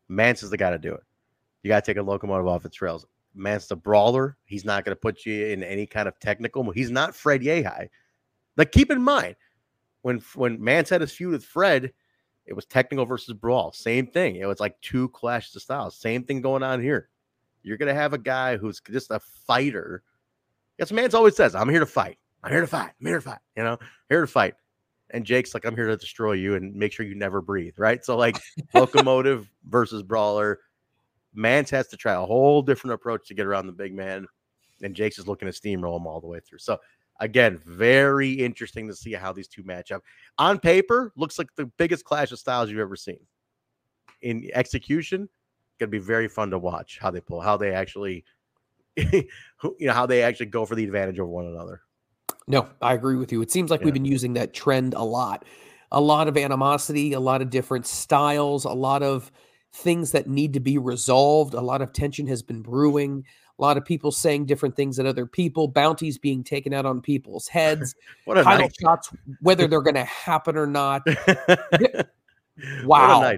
[0.08, 1.02] Mance is the guy to do it.
[1.62, 3.06] You got to take a locomotive off its rails.
[3.34, 4.36] Mance the brawler.
[4.44, 6.68] He's not going to put you in any kind of technical.
[6.70, 7.88] He's not Fred Yehi.
[8.56, 9.36] Like keep in mind
[10.02, 11.92] when when Mance had his feud with Fred,
[12.44, 13.72] it was technical versus brawl.
[13.72, 14.36] Same thing.
[14.36, 15.96] It was like two clashes of styles.
[15.96, 17.08] Same thing going on here.
[17.62, 20.02] You're gonna have a guy who's just a fighter.
[20.78, 22.18] Yes, Mance always says, "I'm here to fight.
[22.42, 22.92] I'm here to fight.
[23.00, 24.54] I'm here to fight." You know, here to fight.
[25.10, 28.04] And Jake's like, "I'm here to destroy you and make sure you never breathe." Right.
[28.04, 28.38] So like,
[28.74, 30.60] locomotive versus brawler.
[31.34, 34.26] Mance has to try a whole different approach to get around the big man,
[34.82, 36.58] and Jake's is looking to steamroll him all the way through.
[36.58, 36.78] So
[37.20, 40.02] again, very interesting to see how these two match up.
[40.38, 43.20] On paper, looks like the biggest clash of styles you've ever seen.
[44.22, 45.28] In execution,
[45.78, 48.24] going to be very fun to watch how they pull, how they actually,
[48.96, 49.26] you
[49.80, 51.82] know, how they actually go for the advantage over one another.
[52.46, 53.42] No, I agree with you.
[53.42, 53.86] It seems like yeah.
[53.86, 55.44] we've been using that trend a lot.
[55.90, 59.30] A lot of animosity, a lot of different styles, a lot of
[59.74, 61.54] things that need to be resolved.
[61.54, 63.24] A lot of tension has been brewing.
[63.58, 67.00] A lot of people saying different things at other people, bounties being taken out on
[67.00, 67.94] people's heads,
[68.26, 68.76] title night.
[68.80, 69.10] shots,
[69.40, 71.06] whether they're going to happen or not.
[72.84, 73.36] wow.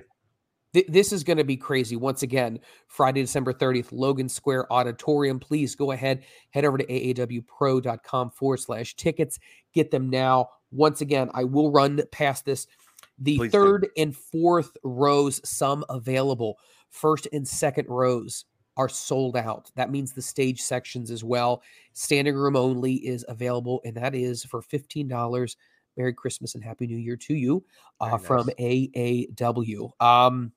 [0.88, 1.96] This is going to be crazy.
[1.96, 2.58] Once again,
[2.88, 5.38] Friday, December 30th, Logan Square Auditorium.
[5.38, 9.38] Please go ahead, head over to aawpro.com forward slash tickets.
[9.72, 10.48] Get them now.
[10.70, 12.66] Once again, I will run past this.
[13.18, 14.02] The Please third do.
[14.02, 16.58] and fourth rows, some available.
[16.90, 18.44] First and second rows
[18.76, 19.70] are sold out.
[19.76, 21.62] That means the stage sections as well.
[21.92, 25.56] Standing room only is available, and that is for $15.
[25.96, 27.64] Merry Christmas and Happy New Year to you
[28.00, 28.26] uh, nice.
[28.26, 29.90] from AAW.
[30.00, 30.52] Um,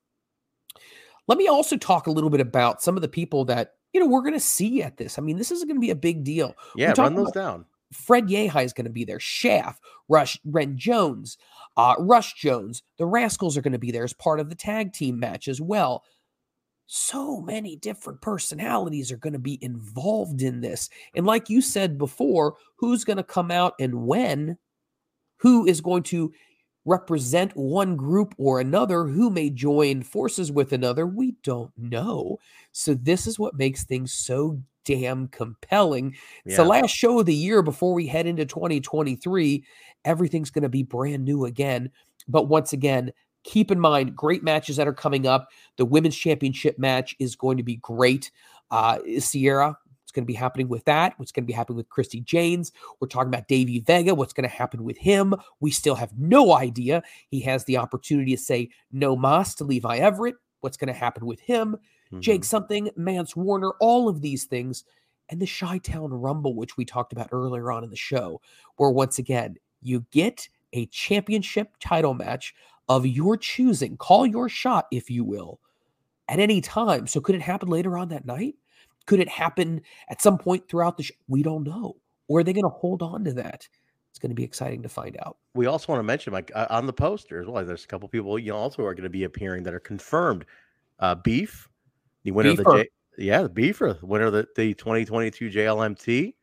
[1.28, 4.08] let me also talk a little bit about some of the people that you know
[4.08, 5.18] we're going to see at this.
[5.18, 6.56] I mean, this is going to be a big deal.
[6.76, 7.66] Yeah, run those down.
[7.94, 9.20] Fred Yehi is going to be there.
[9.20, 11.38] Shaft, Rush, Ren Jones,
[11.78, 12.84] uh, Rush Jones.
[12.98, 15.62] The Rascals are going to be there as part of the tag team match as
[15.62, 16.04] well
[16.88, 20.90] so many different personalities are going to be involved in this.
[21.16, 24.58] And like you said before, who's going to come out and when?
[25.40, 26.32] Who is going to
[26.88, 29.04] represent one group or another?
[29.06, 31.06] Who may join forces with another?
[31.06, 32.40] We don't know.
[32.72, 36.16] So, this is what makes things so damn compelling.
[36.46, 39.64] It's the last show of the year before we head into 2023.
[40.06, 41.92] Everything's going to be brand new again.
[42.30, 43.12] But once again,
[43.44, 45.50] keep in mind great matches that are coming up.
[45.76, 48.32] The women's championship match is going to be great.
[48.72, 49.78] Uh, Sierra,
[50.18, 51.14] going to be happening with that.
[51.18, 52.72] What's going to be happening with Christy Janes?
[53.00, 54.16] We're talking about Davey Vega.
[54.16, 55.36] What's going to happen with him?
[55.60, 57.04] We still have no idea.
[57.30, 60.36] He has the opportunity to say no mas to Levi Everett.
[60.62, 61.78] What's going to happen with him?
[62.08, 62.22] Mm-hmm.
[62.22, 64.84] Jake something, Mance Warner, all of these things.
[65.30, 68.42] And the Chi Town Rumble, which we talked about earlier on in the show,
[68.78, 72.56] where once again, you get a championship title match
[72.90, 73.98] of your choosing.
[73.98, 75.60] Call your shot, if you will,
[76.28, 77.08] at any time.
[77.08, 78.56] So, could it happen later on that night?
[79.08, 81.16] Could it happen at some point throughout the show?
[81.28, 81.96] We don't know.
[82.28, 83.68] Or are they going to hold on to that?
[84.12, 85.38] It's going to be exciting to find out.
[85.54, 88.08] We also want to mention, like uh, on the poster as well, there's a couple
[88.08, 90.46] people you know also are going to be appearing that are confirmed.
[91.00, 91.70] Uh, Beef,
[92.24, 92.60] the winner Beefer.
[92.60, 96.34] of the J- yeah, the Beefer, winner of the, the 2022 JLMT.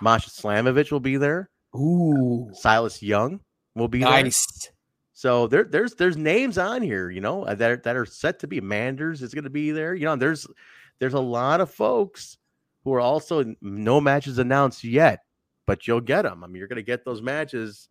[0.00, 1.50] Masha Slamovich will be there.
[1.74, 3.40] Ooh, Silas Young
[3.74, 4.46] will be nice.
[4.46, 4.72] there.
[5.14, 8.46] So there, there's there's names on here, you know, that are, that are set to
[8.46, 8.60] be.
[8.60, 9.94] Manders is going to be there.
[9.94, 10.46] You know, there's
[10.98, 12.38] there's a lot of folks
[12.84, 15.20] who are also no matches announced yet,
[15.66, 16.44] but you'll get them.
[16.44, 17.88] I mean, you're going to get those matches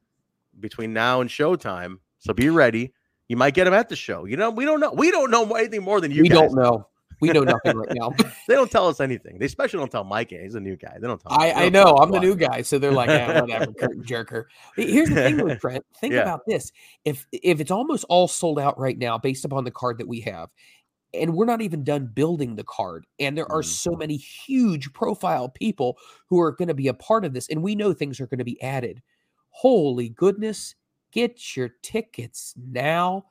[0.60, 1.98] between now and showtime.
[2.20, 2.94] So be ready.
[3.28, 4.26] You might get them at the show.
[4.26, 4.92] You know, we don't know.
[4.92, 6.24] We don't know anything more than you.
[6.24, 6.38] We guys.
[6.38, 6.88] don't know.
[7.22, 8.14] We know nothing right now.
[8.48, 9.40] they don't tell us anything.
[9.40, 10.30] They especially don't tell Mike.
[10.32, 10.98] He's a new guy.
[11.00, 11.32] They don't tell.
[11.32, 11.98] I, I know.
[11.98, 14.46] I'm the new guy, so they're like, yeah, whatever, curtain jerker.
[14.76, 15.86] Here's the thing with Trent.
[16.00, 16.22] Think yeah.
[16.22, 16.72] about this.
[17.04, 20.22] If if it's almost all sold out right now, based upon the card that we
[20.22, 20.50] have,
[21.16, 23.66] and we're not even done building the card, and there are mm.
[23.66, 25.98] so many huge profile people
[26.30, 28.40] who are going to be a part of this, and we know things are going
[28.40, 29.02] to be added.
[29.50, 30.76] Holy goodness!
[31.12, 33.26] Get your tickets now.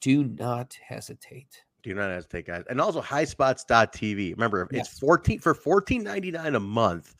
[0.00, 1.62] Do not hesitate.
[1.82, 2.64] Do not hesitate, guys.
[2.68, 4.32] And also highspots.tv.
[4.32, 4.90] Remember, yes.
[4.90, 7.14] it's 14 for 14.99 a month.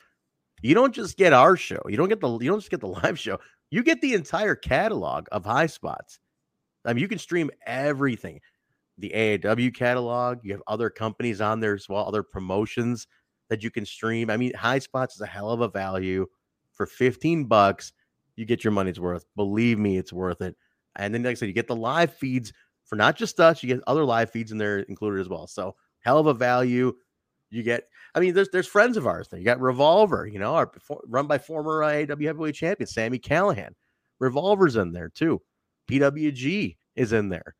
[0.63, 1.81] You don't just get our show.
[1.89, 3.39] You don't get the you don't just get the live show.
[3.71, 6.19] You get the entire catalog of high spots.
[6.85, 8.41] I mean, you can stream everything.
[9.01, 13.07] The AAW catalog, you have other companies on there as well, other promotions
[13.49, 14.31] that you can stream.
[14.31, 16.27] I mean, high spots is a hell of a value
[16.73, 17.93] for 15 bucks.
[18.37, 19.27] You get your money's worth.
[19.37, 20.57] Believe me, it's worth it.
[20.97, 22.53] And then, like I said, you get the live feeds
[22.85, 23.63] for not just us.
[23.63, 25.47] You get other live feeds in there included as well.
[25.47, 26.93] So hell of a value.
[27.51, 27.85] You get,
[28.15, 29.39] I mean, there's there's friends of ours there.
[29.39, 30.71] You got Revolver, you know, our,
[31.07, 33.71] run by former AAW heavyweight champion Sami Callihan.
[34.21, 35.41] Revolver's in there too.
[35.91, 37.57] PWG is in there.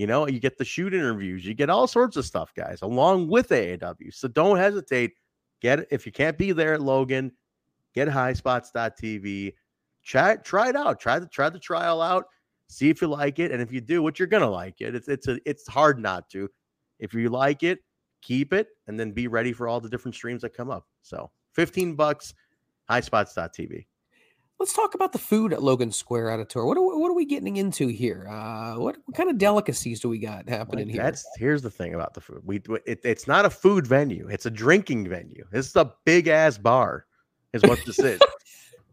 [0.00, 3.28] You know, you get the shoot interviews, you get all sorts of stuff, guys, along
[3.28, 4.14] with AAW.
[4.14, 5.12] So don't hesitate.
[5.60, 7.32] Get if you can't be there at Logan,
[7.94, 9.52] get highspots.tv.
[10.02, 11.00] Try try it out.
[11.00, 12.24] Try the try the trial out.
[12.66, 13.50] See if you like it.
[13.50, 14.94] And if you do, what you're gonna like it.
[14.94, 16.48] It's it's a it's hard not to.
[16.98, 17.80] If you like it,
[18.22, 20.86] keep it and then be ready for all the different streams that come up.
[21.02, 22.32] So 15 bucks,
[22.88, 23.84] highspots.tv.
[24.60, 26.68] Let's talk about the food at Logan Square Auditorium.
[26.68, 28.28] What are, what are we getting into here?
[28.28, 31.02] Uh, what, what kind of delicacies do we got happening Like, here?
[31.02, 32.42] That's here's the thing about the food.
[32.44, 34.28] We it, it's not a food venue.
[34.28, 35.46] It's a drinking venue.
[35.50, 37.06] This is a big ass bar,
[37.54, 38.20] is what this is.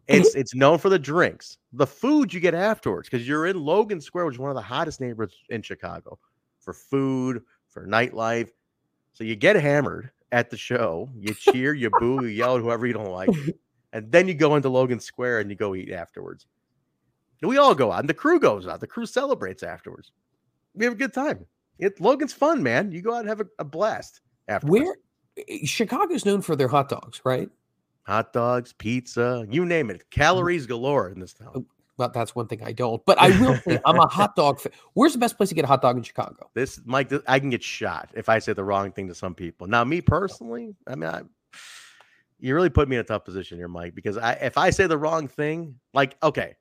[0.09, 1.57] It's it's known for the drinks.
[1.73, 4.61] The food you get afterwards because you're in Logan Square, which is one of the
[4.61, 6.17] hottest neighborhoods in Chicago
[6.59, 8.47] for food, for nightlife.
[9.11, 11.09] So you get hammered at the show.
[11.13, 13.29] You cheer, you boo, you yell at whoever you don't like,
[13.93, 16.45] and then you go into Logan Square and you go eat afterwards.
[17.41, 18.79] And we all go out, and the crew goes out.
[18.79, 20.11] The crew celebrates afterwards.
[20.73, 21.45] We have a good time.
[21.79, 22.91] It Logan's fun, man.
[22.91, 24.85] You go out and have a, a blast afterwards.
[24.85, 24.95] Where
[25.47, 27.49] eh, Chicago's known for their hot dogs, right?
[28.07, 30.09] Hot dogs, pizza, you name it.
[30.09, 31.65] Calories galore in this town.
[31.97, 33.03] Well, that's one thing I don't.
[33.05, 34.71] But I will say I'm a hot dog fan.
[34.93, 36.49] Where's the best place to get a hot dog in Chicago?
[36.53, 39.67] This, Mike, I can get shot if I say the wrong thing to some people.
[39.67, 41.21] Now, me personally, I mean, I,
[42.39, 44.87] you really put me in a tough position here, Mike, because I, if I say
[44.87, 46.55] the wrong thing, like, okay,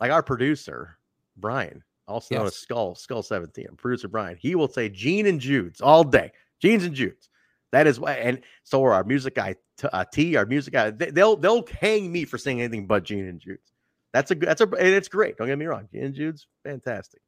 [0.00, 0.98] like our producer,
[1.36, 5.80] Brian, also known as Skull, Skull 17, producer Brian, he will say Gene and Jude's
[5.80, 6.30] all day.
[6.60, 7.28] Gene's and Jude's.
[7.72, 10.90] That is why, and so are our music guy, T, uh, T our music guy.
[10.90, 13.72] They, they'll they'll hang me for saying anything but Gene and Jude's.
[14.12, 14.48] That's a good.
[14.48, 14.64] That's a.
[14.64, 15.38] And it's great.
[15.38, 15.88] Don't get me wrong.
[15.90, 17.22] Gene and Jude's fantastic.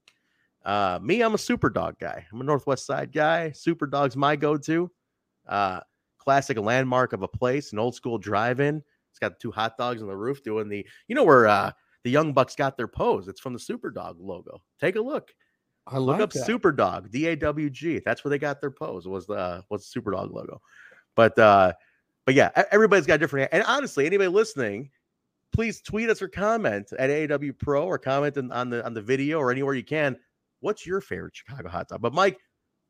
[0.63, 2.27] Uh, me, I'm a Superdawg guy.
[2.31, 3.51] I'm a Northwest Side guy.
[3.51, 4.91] Superdawg's my go-to.
[5.47, 5.81] Uh,
[6.25, 8.83] classic landmark of a place, an old school drive-in.
[9.11, 10.87] It's got two hot dogs on the roof doing the.
[11.07, 11.71] You know where uh,
[12.03, 13.29] the Young Bucks got their pose?
[13.29, 14.63] It's from the Superdawg logo.
[14.81, 15.33] Take a look.
[15.87, 16.49] I Look like up that.
[16.49, 18.01] Superdawg, D A W G.
[18.05, 19.07] That's where they got their pose.
[19.07, 20.61] Was the was the Superdawg logo.
[21.15, 21.75] But uh,
[22.25, 23.51] but yeah, everybody's got different.
[23.53, 24.91] And honestly, anybody listening,
[25.53, 29.39] please tweet us or comment at AW Pro or comment on the on the video
[29.39, 30.17] or anywhere you can.
[30.61, 32.01] What's your favorite Chicago hot dog?
[32.01, 32.39] But Mike,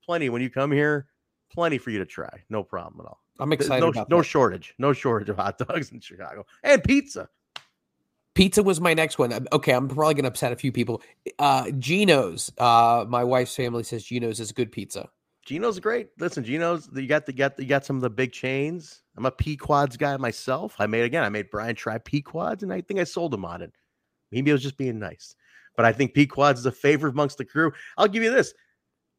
[0.05, 1.09] plenty when you come here,
[1.53, 2.45] plenty for you to try.
[2.49, 3.24] No problem at all.
[3.39, 7.29] I'm excited no about no shortage, no shortage of hot dogs in Chicago and pizza.
[8.35, 9.47] Pizza was my next one.
[9.53, 11.03] Okay, I'm probably going to upset a few people.
[11.39, 12.51] Uh, Gino's.
[12.59, 15.09] Uh, my wife's family says Gino's is good pizza.
[15.47, 16.09] Gino's great.
[16.19, 19.03] Listen, Gino's you got the got you got some of the big chains.
[19.17, 20.75] I'm a Pequod's guy myself.
[20.79, 21.23] I made again.
[21.23, 23.73] I made Brian try Pequod's, and I think I sold him on it.
[24.33, 25.37] Maybe I was just being nice,
[25.77, 27.73] but I think Pequod's is a favorite amongst the crew.
[27.99, 28.55] I'll give you this.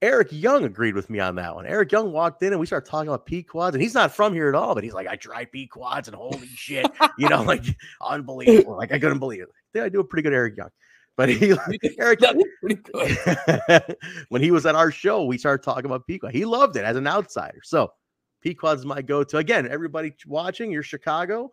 [0.02, 1.66] Eric Young agreed with me on that one.
[1.66, 4.50] Eric Young walked in and we started talking about Pequod's, and he's not from here
[4.50, 6.86] at all, but he's like, I tried Pequod's and holy shit,
[7.18, 7.64] you know, like
[8.02, 8.78] unbelievable.
[8.78, 9.50] Like I couldn't believe it.
[9.50, 10.70] I think I do a pretty good Eric Young.
[11.18, 11.52] But he
[11.98, 13.98] Eric That pretty good.
[14.30, 16.34] when he was at our show, we started talking about Pequod.
[16.34, 17.62] He loved it as an outsider.
[17.64, 17.93] So
[18.41, 19.38] Pequod's my go-to.
[19.38, 21.52] Again, everybody watching, you're Chicago.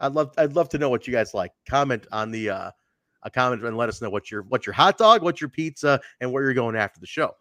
[0.00, 1.52] I'd love I'd love to know what you guys like.
[1.68, 2.70] Comment on the uh
[3.22, 6.00] a comment and let us know what your what's your hot dog, what's your pizza,
[6.20, 7.34] and where you're going after the show.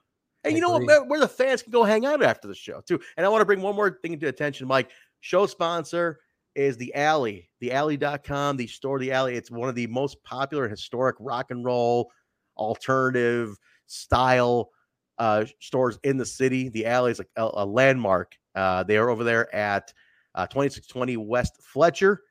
[0.44, 0.84] And I you know what?
[0.84, 1.08] agree.
[1.08, 3.00] Where the fans can go hang out after the show too.
[3.18, 4.90] And I want to bring one more thing to attention, Mike.
[5.22, 6.20] Show sponsor
[6.56, 9.36] is the Alley, the alley.com, the store, the Alley.
[9.36, 12.12] It's one of the most popular historic rock and roll
[12.58, 14.70] alternative style
[15.18, 16.70] uh, stores in the city.
[16.70, 18.36] The Alley is a, a landmark.
[18.56, 19.94] Uh, they are over there at
[20.36, 22.22] uh, 2620 West Fletcher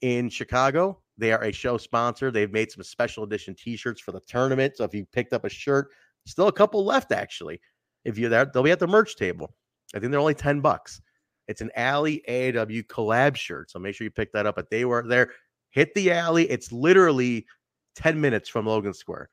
[0.00, 1.00] in Chicago.
[1.16, 2.30] They are a show sponsor.
[2.30, 4.76] They've made some special edition T-shirts for the tournament.
[4.76, 5.88] So if you picked up a shirt,
[6.30, 7.60] still a couple left actually.
[8.04, 9.54] If you're there, they'll be at the merch table.
[9.94, 11.00] I think they're only 10 bucks.
[11.48, 13.70] It's an Alley AAW collab shirt.
[13.70, 14.56] So make sure you pick that up.
[14.56, 15.32] But they were there.
[15.70, 16.48] Hit the alley.
[16.50, 17.46] It's literally
[17.96, 19.30] 10 minutes from Logan Square.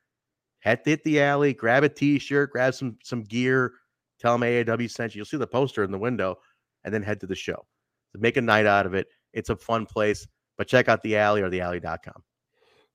[0.59, 3.73] Head to hit the alley, grab a t-shirt, grab some some gear,
[4.19, 5.19] tell them AAW sent you.
[5.19, 6.39] You'll see the poster in the window,
[6.83, 7.67] and then head to the show.
[8.11, 9.07] So make a night out of it.
[9.33, 10.27] It's a fun place.
[10.57, 12.23] But check out the alley or the alley.com.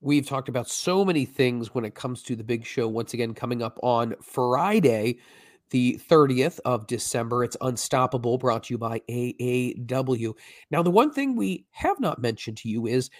[0.02, 2.88] We've talked about so many things when it comes to the big show.
[2.88, 5.18] Once again, coming up on Friday,
[5.70, 7.44] the 30th of December.
[7.44, 10.32] It's Unstoppable, brought to you by AAW.
[10.70, 13.10] Now, the one thing we have not mentioned to you is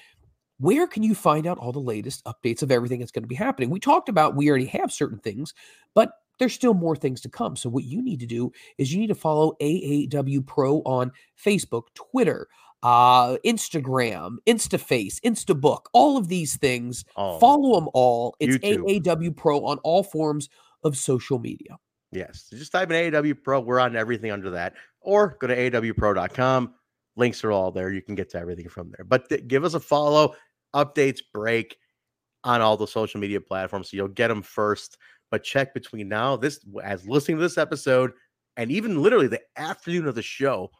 [0.58, 3.34] where can you find out all the latest updates of everything that's going to be
[3.34, 3.70] happening?
[3.70, 5.54] We talked about we already have certain things,
[5.94, 7.56] but there's still more things to come.
[7.56, 11.12] So, what you need to do is you need to follow AAW Pro on
[11.42, 12.48] Facebook, Twitter,
[12.82, 17.04] uh, Instagram, InstaFace, Instabook, all of these things.
[17.16, 18.34] Oh, Follow them all.
[18.40, 19.02] It's YouTube.
[19.04, 20.48] AAW Pro on all forms
[20.82, 21.76] of social media.
[22.12, 22.48] yes.
[22.50, 23.60] Just type in AAW Pro.
[23.60, 24.74] We're on everything under that.
[25.02, 26.74] Or go to AAWPro.com.
[27.16, 27.90] Links are all there.
[27.92, 29.04] You can get to everything from there.
[29.04, 30.34] But th- give us a follow.
[30.74, 31.76] Updates break
[32.44, 33.90] on all the social media platforms.
[33.90, 34.96] So you'll get them first.
[35.30, 38.12] But check between now, this as listening to this episode,
[38.56, 40.70] and even literally the afternoon of the show,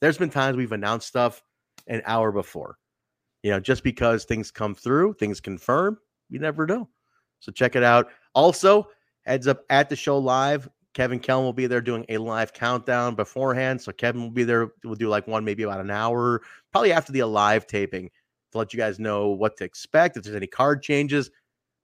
[0.00, 1.42] there's been times we've announced stuff
[1.86, 2.78] an hour before.
[3.42, 6.88] You know, just because things come through, things confirm, you never know.
[7.40, 8.08] So check it out.
[8.34, 8.88] Also,
[9.24, 10.68] heads up at the show live.
[10.94, 13.80] Kevin Kelm will be there doing a live countdown beforehand.
[13.80, 14.70] So Kevin will be there.
[14.82, 16.42] We'll do like one, maybe about an hour,
[16.72, 18.10] probably after the live taping
[18.52, 20.16] to let you guys know what to expect.
[20.16, 21.30] If there's any card changes,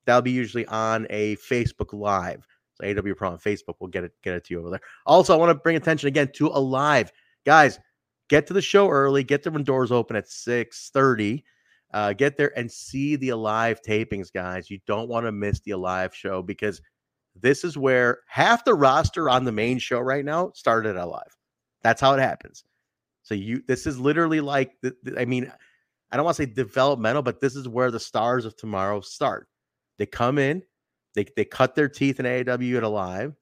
[0.04, 2.46] that'll be usually on a Facebook Live.
[2.74, 4.80] So AW Pro on Facebook will get it get it to you over there.
[5.06, 7.12] Also, I want to bring attention again to Alive.
[7.46, 7.78] Guys,
[8.28, 11.44] get to the show early, get there when doors open at 6 30.
[11.92, 14.68] Uh, get there and see the alive tapings, guys.
[14.68, 16.82] You don't want to miss the alive show because
[17.40, 21.36] this is where half the roster on the main show right now started alive.
[21.84, 22.64] That's how it happens.
[23.22, 24.72] So you, this is literally like,
[25.16, 25.52] I mean,
[26.10, 29.48] I don't want to say developmental, but this is where the stars of tomorrow start.
[29.98, 30.62] They come in,
[31.14, 33.34] they they cut their teeth in AAW at alive,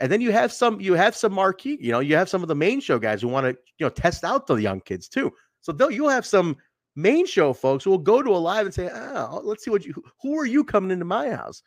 [0.00, 2.48] and then you have some you have some marquee, you know, you have some of
[2.48, 5.32] the main show guys who want to you know test out the young kids too.
[5.60, 6.56] So they'll you'll have some
[6.96, 9.84] main show folks who will go to a live and say, "Oh, let's see what
[9.84, 11.62] you who are you coming into my house?"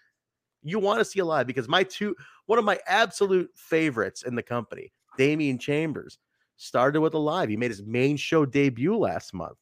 [0.63, 2.15] You want to see a live because my two
[2.47, 6.17] one of my absolute favorites in the company, Damian Chambers,
[6.57, 7.49] started with a live.
[7.49, 9.57] He made his main show debut last month.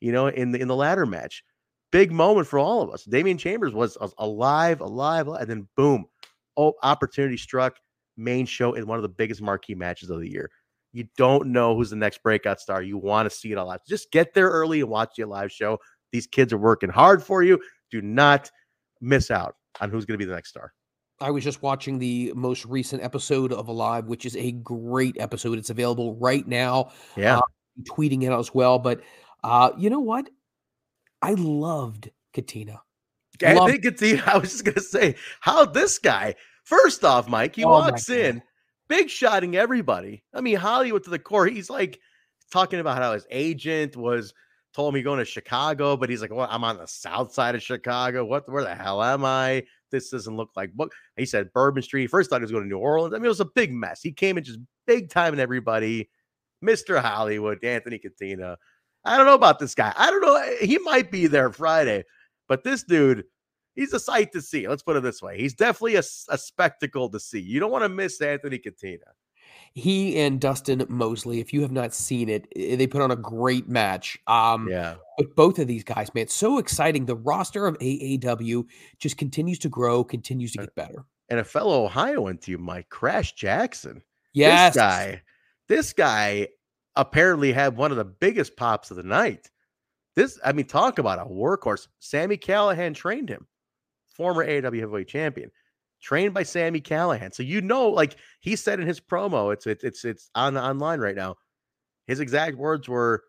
[0.00, 1.42] You know, in the in the ladder match,
[1.90, 3.04] big moment for all of us.
[3.04, 6.06] Damian Chambers was alive, alive, and then boom,
[6.56, 7.76] oh, opportunity struck.
[8.16, 10.50] Main show in one of the biggest marquee matches of the year.
[10.92, 12.82] You don't know who's the next breakout star.
[12.82, 13.80] You want to see it a lot.
[13.88, 15.78] Just get there early and watch the live show.
[16.12, 17.58] These kids are working hard for you.
[17.90, 18.50] Do not
[19.00, 20.72] miss out on who's going to be the next star.
[21.20, 25.56] I was just watching the most recent episode of Alive, which is a great episode.
[25.56, 26.90] It's available right now.
[27.16, 27.38] Yeah.
[27.38, 27.42] Uh,
[27.84, 28.78] tweeting it as well.
[28.78, 29.00] But
[29.44, 30.28] uh, you know what?
[31.22, 32.82] I loved Katina.
[33.44, 36.34] I loved- think Katina, I was just going to say, how this guy,
[36.64, 38.42] first off, Mike, he oh walks in
[38.92, 40.22] big shotting everybody.
[40.34, 41.46] I mean, Hollywood to the core.
[41.46, 41.98] He's like
[42.50, 44.34] talking about how his agent was
[44.74, 47.62] told me going to Chicago, but he's like, "Well, I'm on the south side of
[47.62, 48.24] Chicago.
[48.24, 48.50] What?
[48.50, 49.64] Where the hell am I?
[49.90, 52.08] This doesn't look like what." He said Bourbon Street.
[52.08, 53.14] First thought he was going to New Orleans.
[53.14, 54.00] I mean, it was a big mess.
[54.02, 56.10] He came in just big time and everybody.
[56.62, 57.00] Mr.
[57.00, 58.56] Hollywood, Anthony Katina.
[59.04, 59.92] I don't know about this guy.
[59.96, 60.56] I don't know.
[60.60, 62.04] He might be there Friday,
[62.46, 63.24] but this dude,
[63.74, 64.68] he's a sight to see.
[64.68, 65.38] Let's put it this way.
[65.38, 67.40] He's definitely a, a spectacle to see.
[67.40, 69.06] You don't want to miss Anthony Katina
[69.74, 73.68] he and Dustin Mosley, if you have not seen it, they put on a great
[73.68, 74.18] match.
[74.26, 74.96] Um, yeah.
[75.16, 77.06] But both of these guys, man, so exciting.
[77.06, 78.64] The roster of AAW
[78.98, 81.04] just continues to grow, continues to get better.
[81.30, 84.02] And a fellow Ohioan to you, Mike Crash Jackson.
[84.34, 84.74] Yes.
[84.74, 85.22] This guy,
[85.68, 86.48] this guy
[86.96, 89.50] apparently had one of the biggest pops of the night.
[90.14, 91.88] This, I mean, talk about a workhorse.
[92.00, 93.46] Sami Callihan trained him,
[94.16, 95.50] former AAW heavyweight champion
[96.02, 97.32] trained by Sami Callihan.
[97.32, 101.00] So you know, like he said in his promo, it's it's it's it's on online
[101.00, 101.36] right now.
[102.06, 103.22] His exact words were,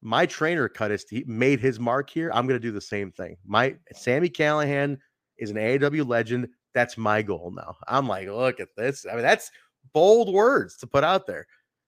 [0.00, 2.30] "My trainer cut his he made his mark here.
[2.32, 4.98] I'm going to do the same thing." My Sami Callihan
[5.38, 6.48] is an AAW legend.
[6.72, 7.76] That's my goal now.
[7.88, 9.06] I'm like, look at this.
[9.06, 9.50] I mean, that's
[9.92, 11.46] bold words to put out there,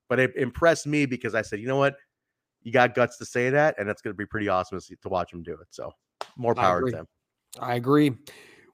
[0.08, 1.96] but it impressed me because I said, you know what,
[2.62, 5.32] you got guts to say that, and that's going to be pretty awesome to watch
[5.32, 5.68] him do it.
[5.70, 5.92] So
[6.36, 7.06] more power to them.
[7.60, 8.12] I agree.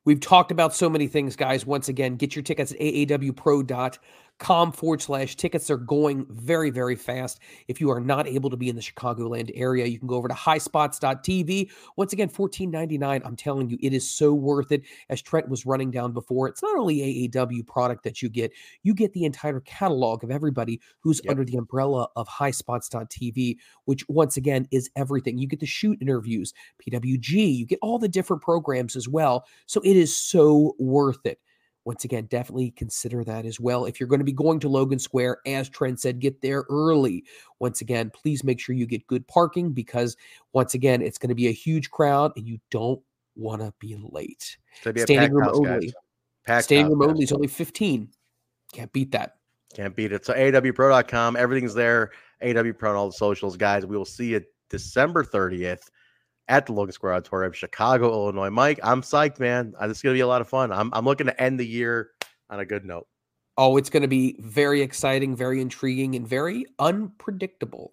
[0.05, 1.64] We've talked about so many things, guys.
[1.64, 4.01] Once again, get your tickets at aawpro.com
[4.39, 7.39] com forward slash tickets are going very, very fast.
[7.68, 10.28] If you are not able to be in the Chicagoland area, you can go over
[10.28, 11.70] to highspots.tv.
[11.97, 13.22] Once again, $14.99.
[13.24, 14.83] I'm telling you, it is so worth it.
[15.09, 18.53] As Trent was running down before, it's not only AAW product that you get,
[18.83, 21.30] you get the entire catalog of everybody who's yep.
[21.30, 25.39] under the umbrella of highspots.tv, which once again is everything.
[25.39, 26.53] You get the shoot interviews,
[26.83, 29.47] PWG, you get all the different programs as well.
[29.66, 31.39] So it is so worth it
[31.85, 33.87] once again, definitely consider that as well.
[33.87, 37.24] If you're going to be going to Logan Square, as Trent said, get there early.
[37.59, 40.16] Once again, please make sure you get good parking because,
[40.53, 43.01] once again, it's going to be a huge crowd and you don't
[43.35, 44.57] want to be late.
[44.85, 45.93] Be Standing room house, only.
[46.61, 48.09] Standing room only is only 15.
[48.72, 49.37] Can't beat that.
[49.74, 50.24] Can't beat it.
[50.24, 52.12] So, awpro.com, everything's there.
[52.43, 53.87] AW Pro and all the socials, guys.
[53.87, 55.91] We will see you December 30th
[56.49, 58.51] at the Logan Square Auditorium, Chicago, Illinois.
[58.51, 59.74] Mike, I'm psyched, man.
[59.78, 60.72] Uh, this is going to be a lot of fun.
[60.72, 62.11] I'm, I'm looking to end the year
[62.51, 63.07] on a good note.
[63.59, 67.93] Oh, it's going to be very exciting, very intriguing, and very unpredictable.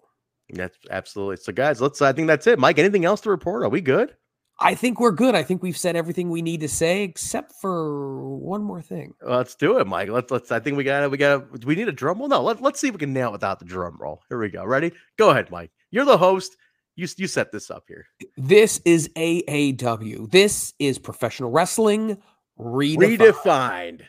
[0.52, 1.80] That's absolutely so, guys.
[1.80, 2.02] Let's.
[2.02, 2.78] I think that's it, Mike.
[2.78, 3.62] Anything else to report?
[3.62, 4.16] Are we good?
[4.58, 5.34] I think we're good.
[5.34, 9.14] I think we've said everything we need to say, except for one more thing.
[9.22, 10.08] let's do it, Mike.
[10.08, 10.30] Let's.
[10.30, 10.50] Let's.
[10.50, 11.00] I think we got.
[11.00, 11.64] To we got.
[11.64, 12.28] We need a drum roll?
[12.28, 12.42] No.
[12.42, 14.22] Let, let's see if we can nail it without the drum roll.
[14.28, 14.64] Here we go.
[14.64, 14.92] Ready?
[15.18, 15.70] Go ahead, Mike.
[15.90, 16.56] You're the host.
[17.00, 18.04] You you set this up here.
[18.36, 20.30] This is AAW.
[20.30, 22.18] This is professional wrestling
[22.58, 23.16] redefined.
[23.16, 24.00] redefined.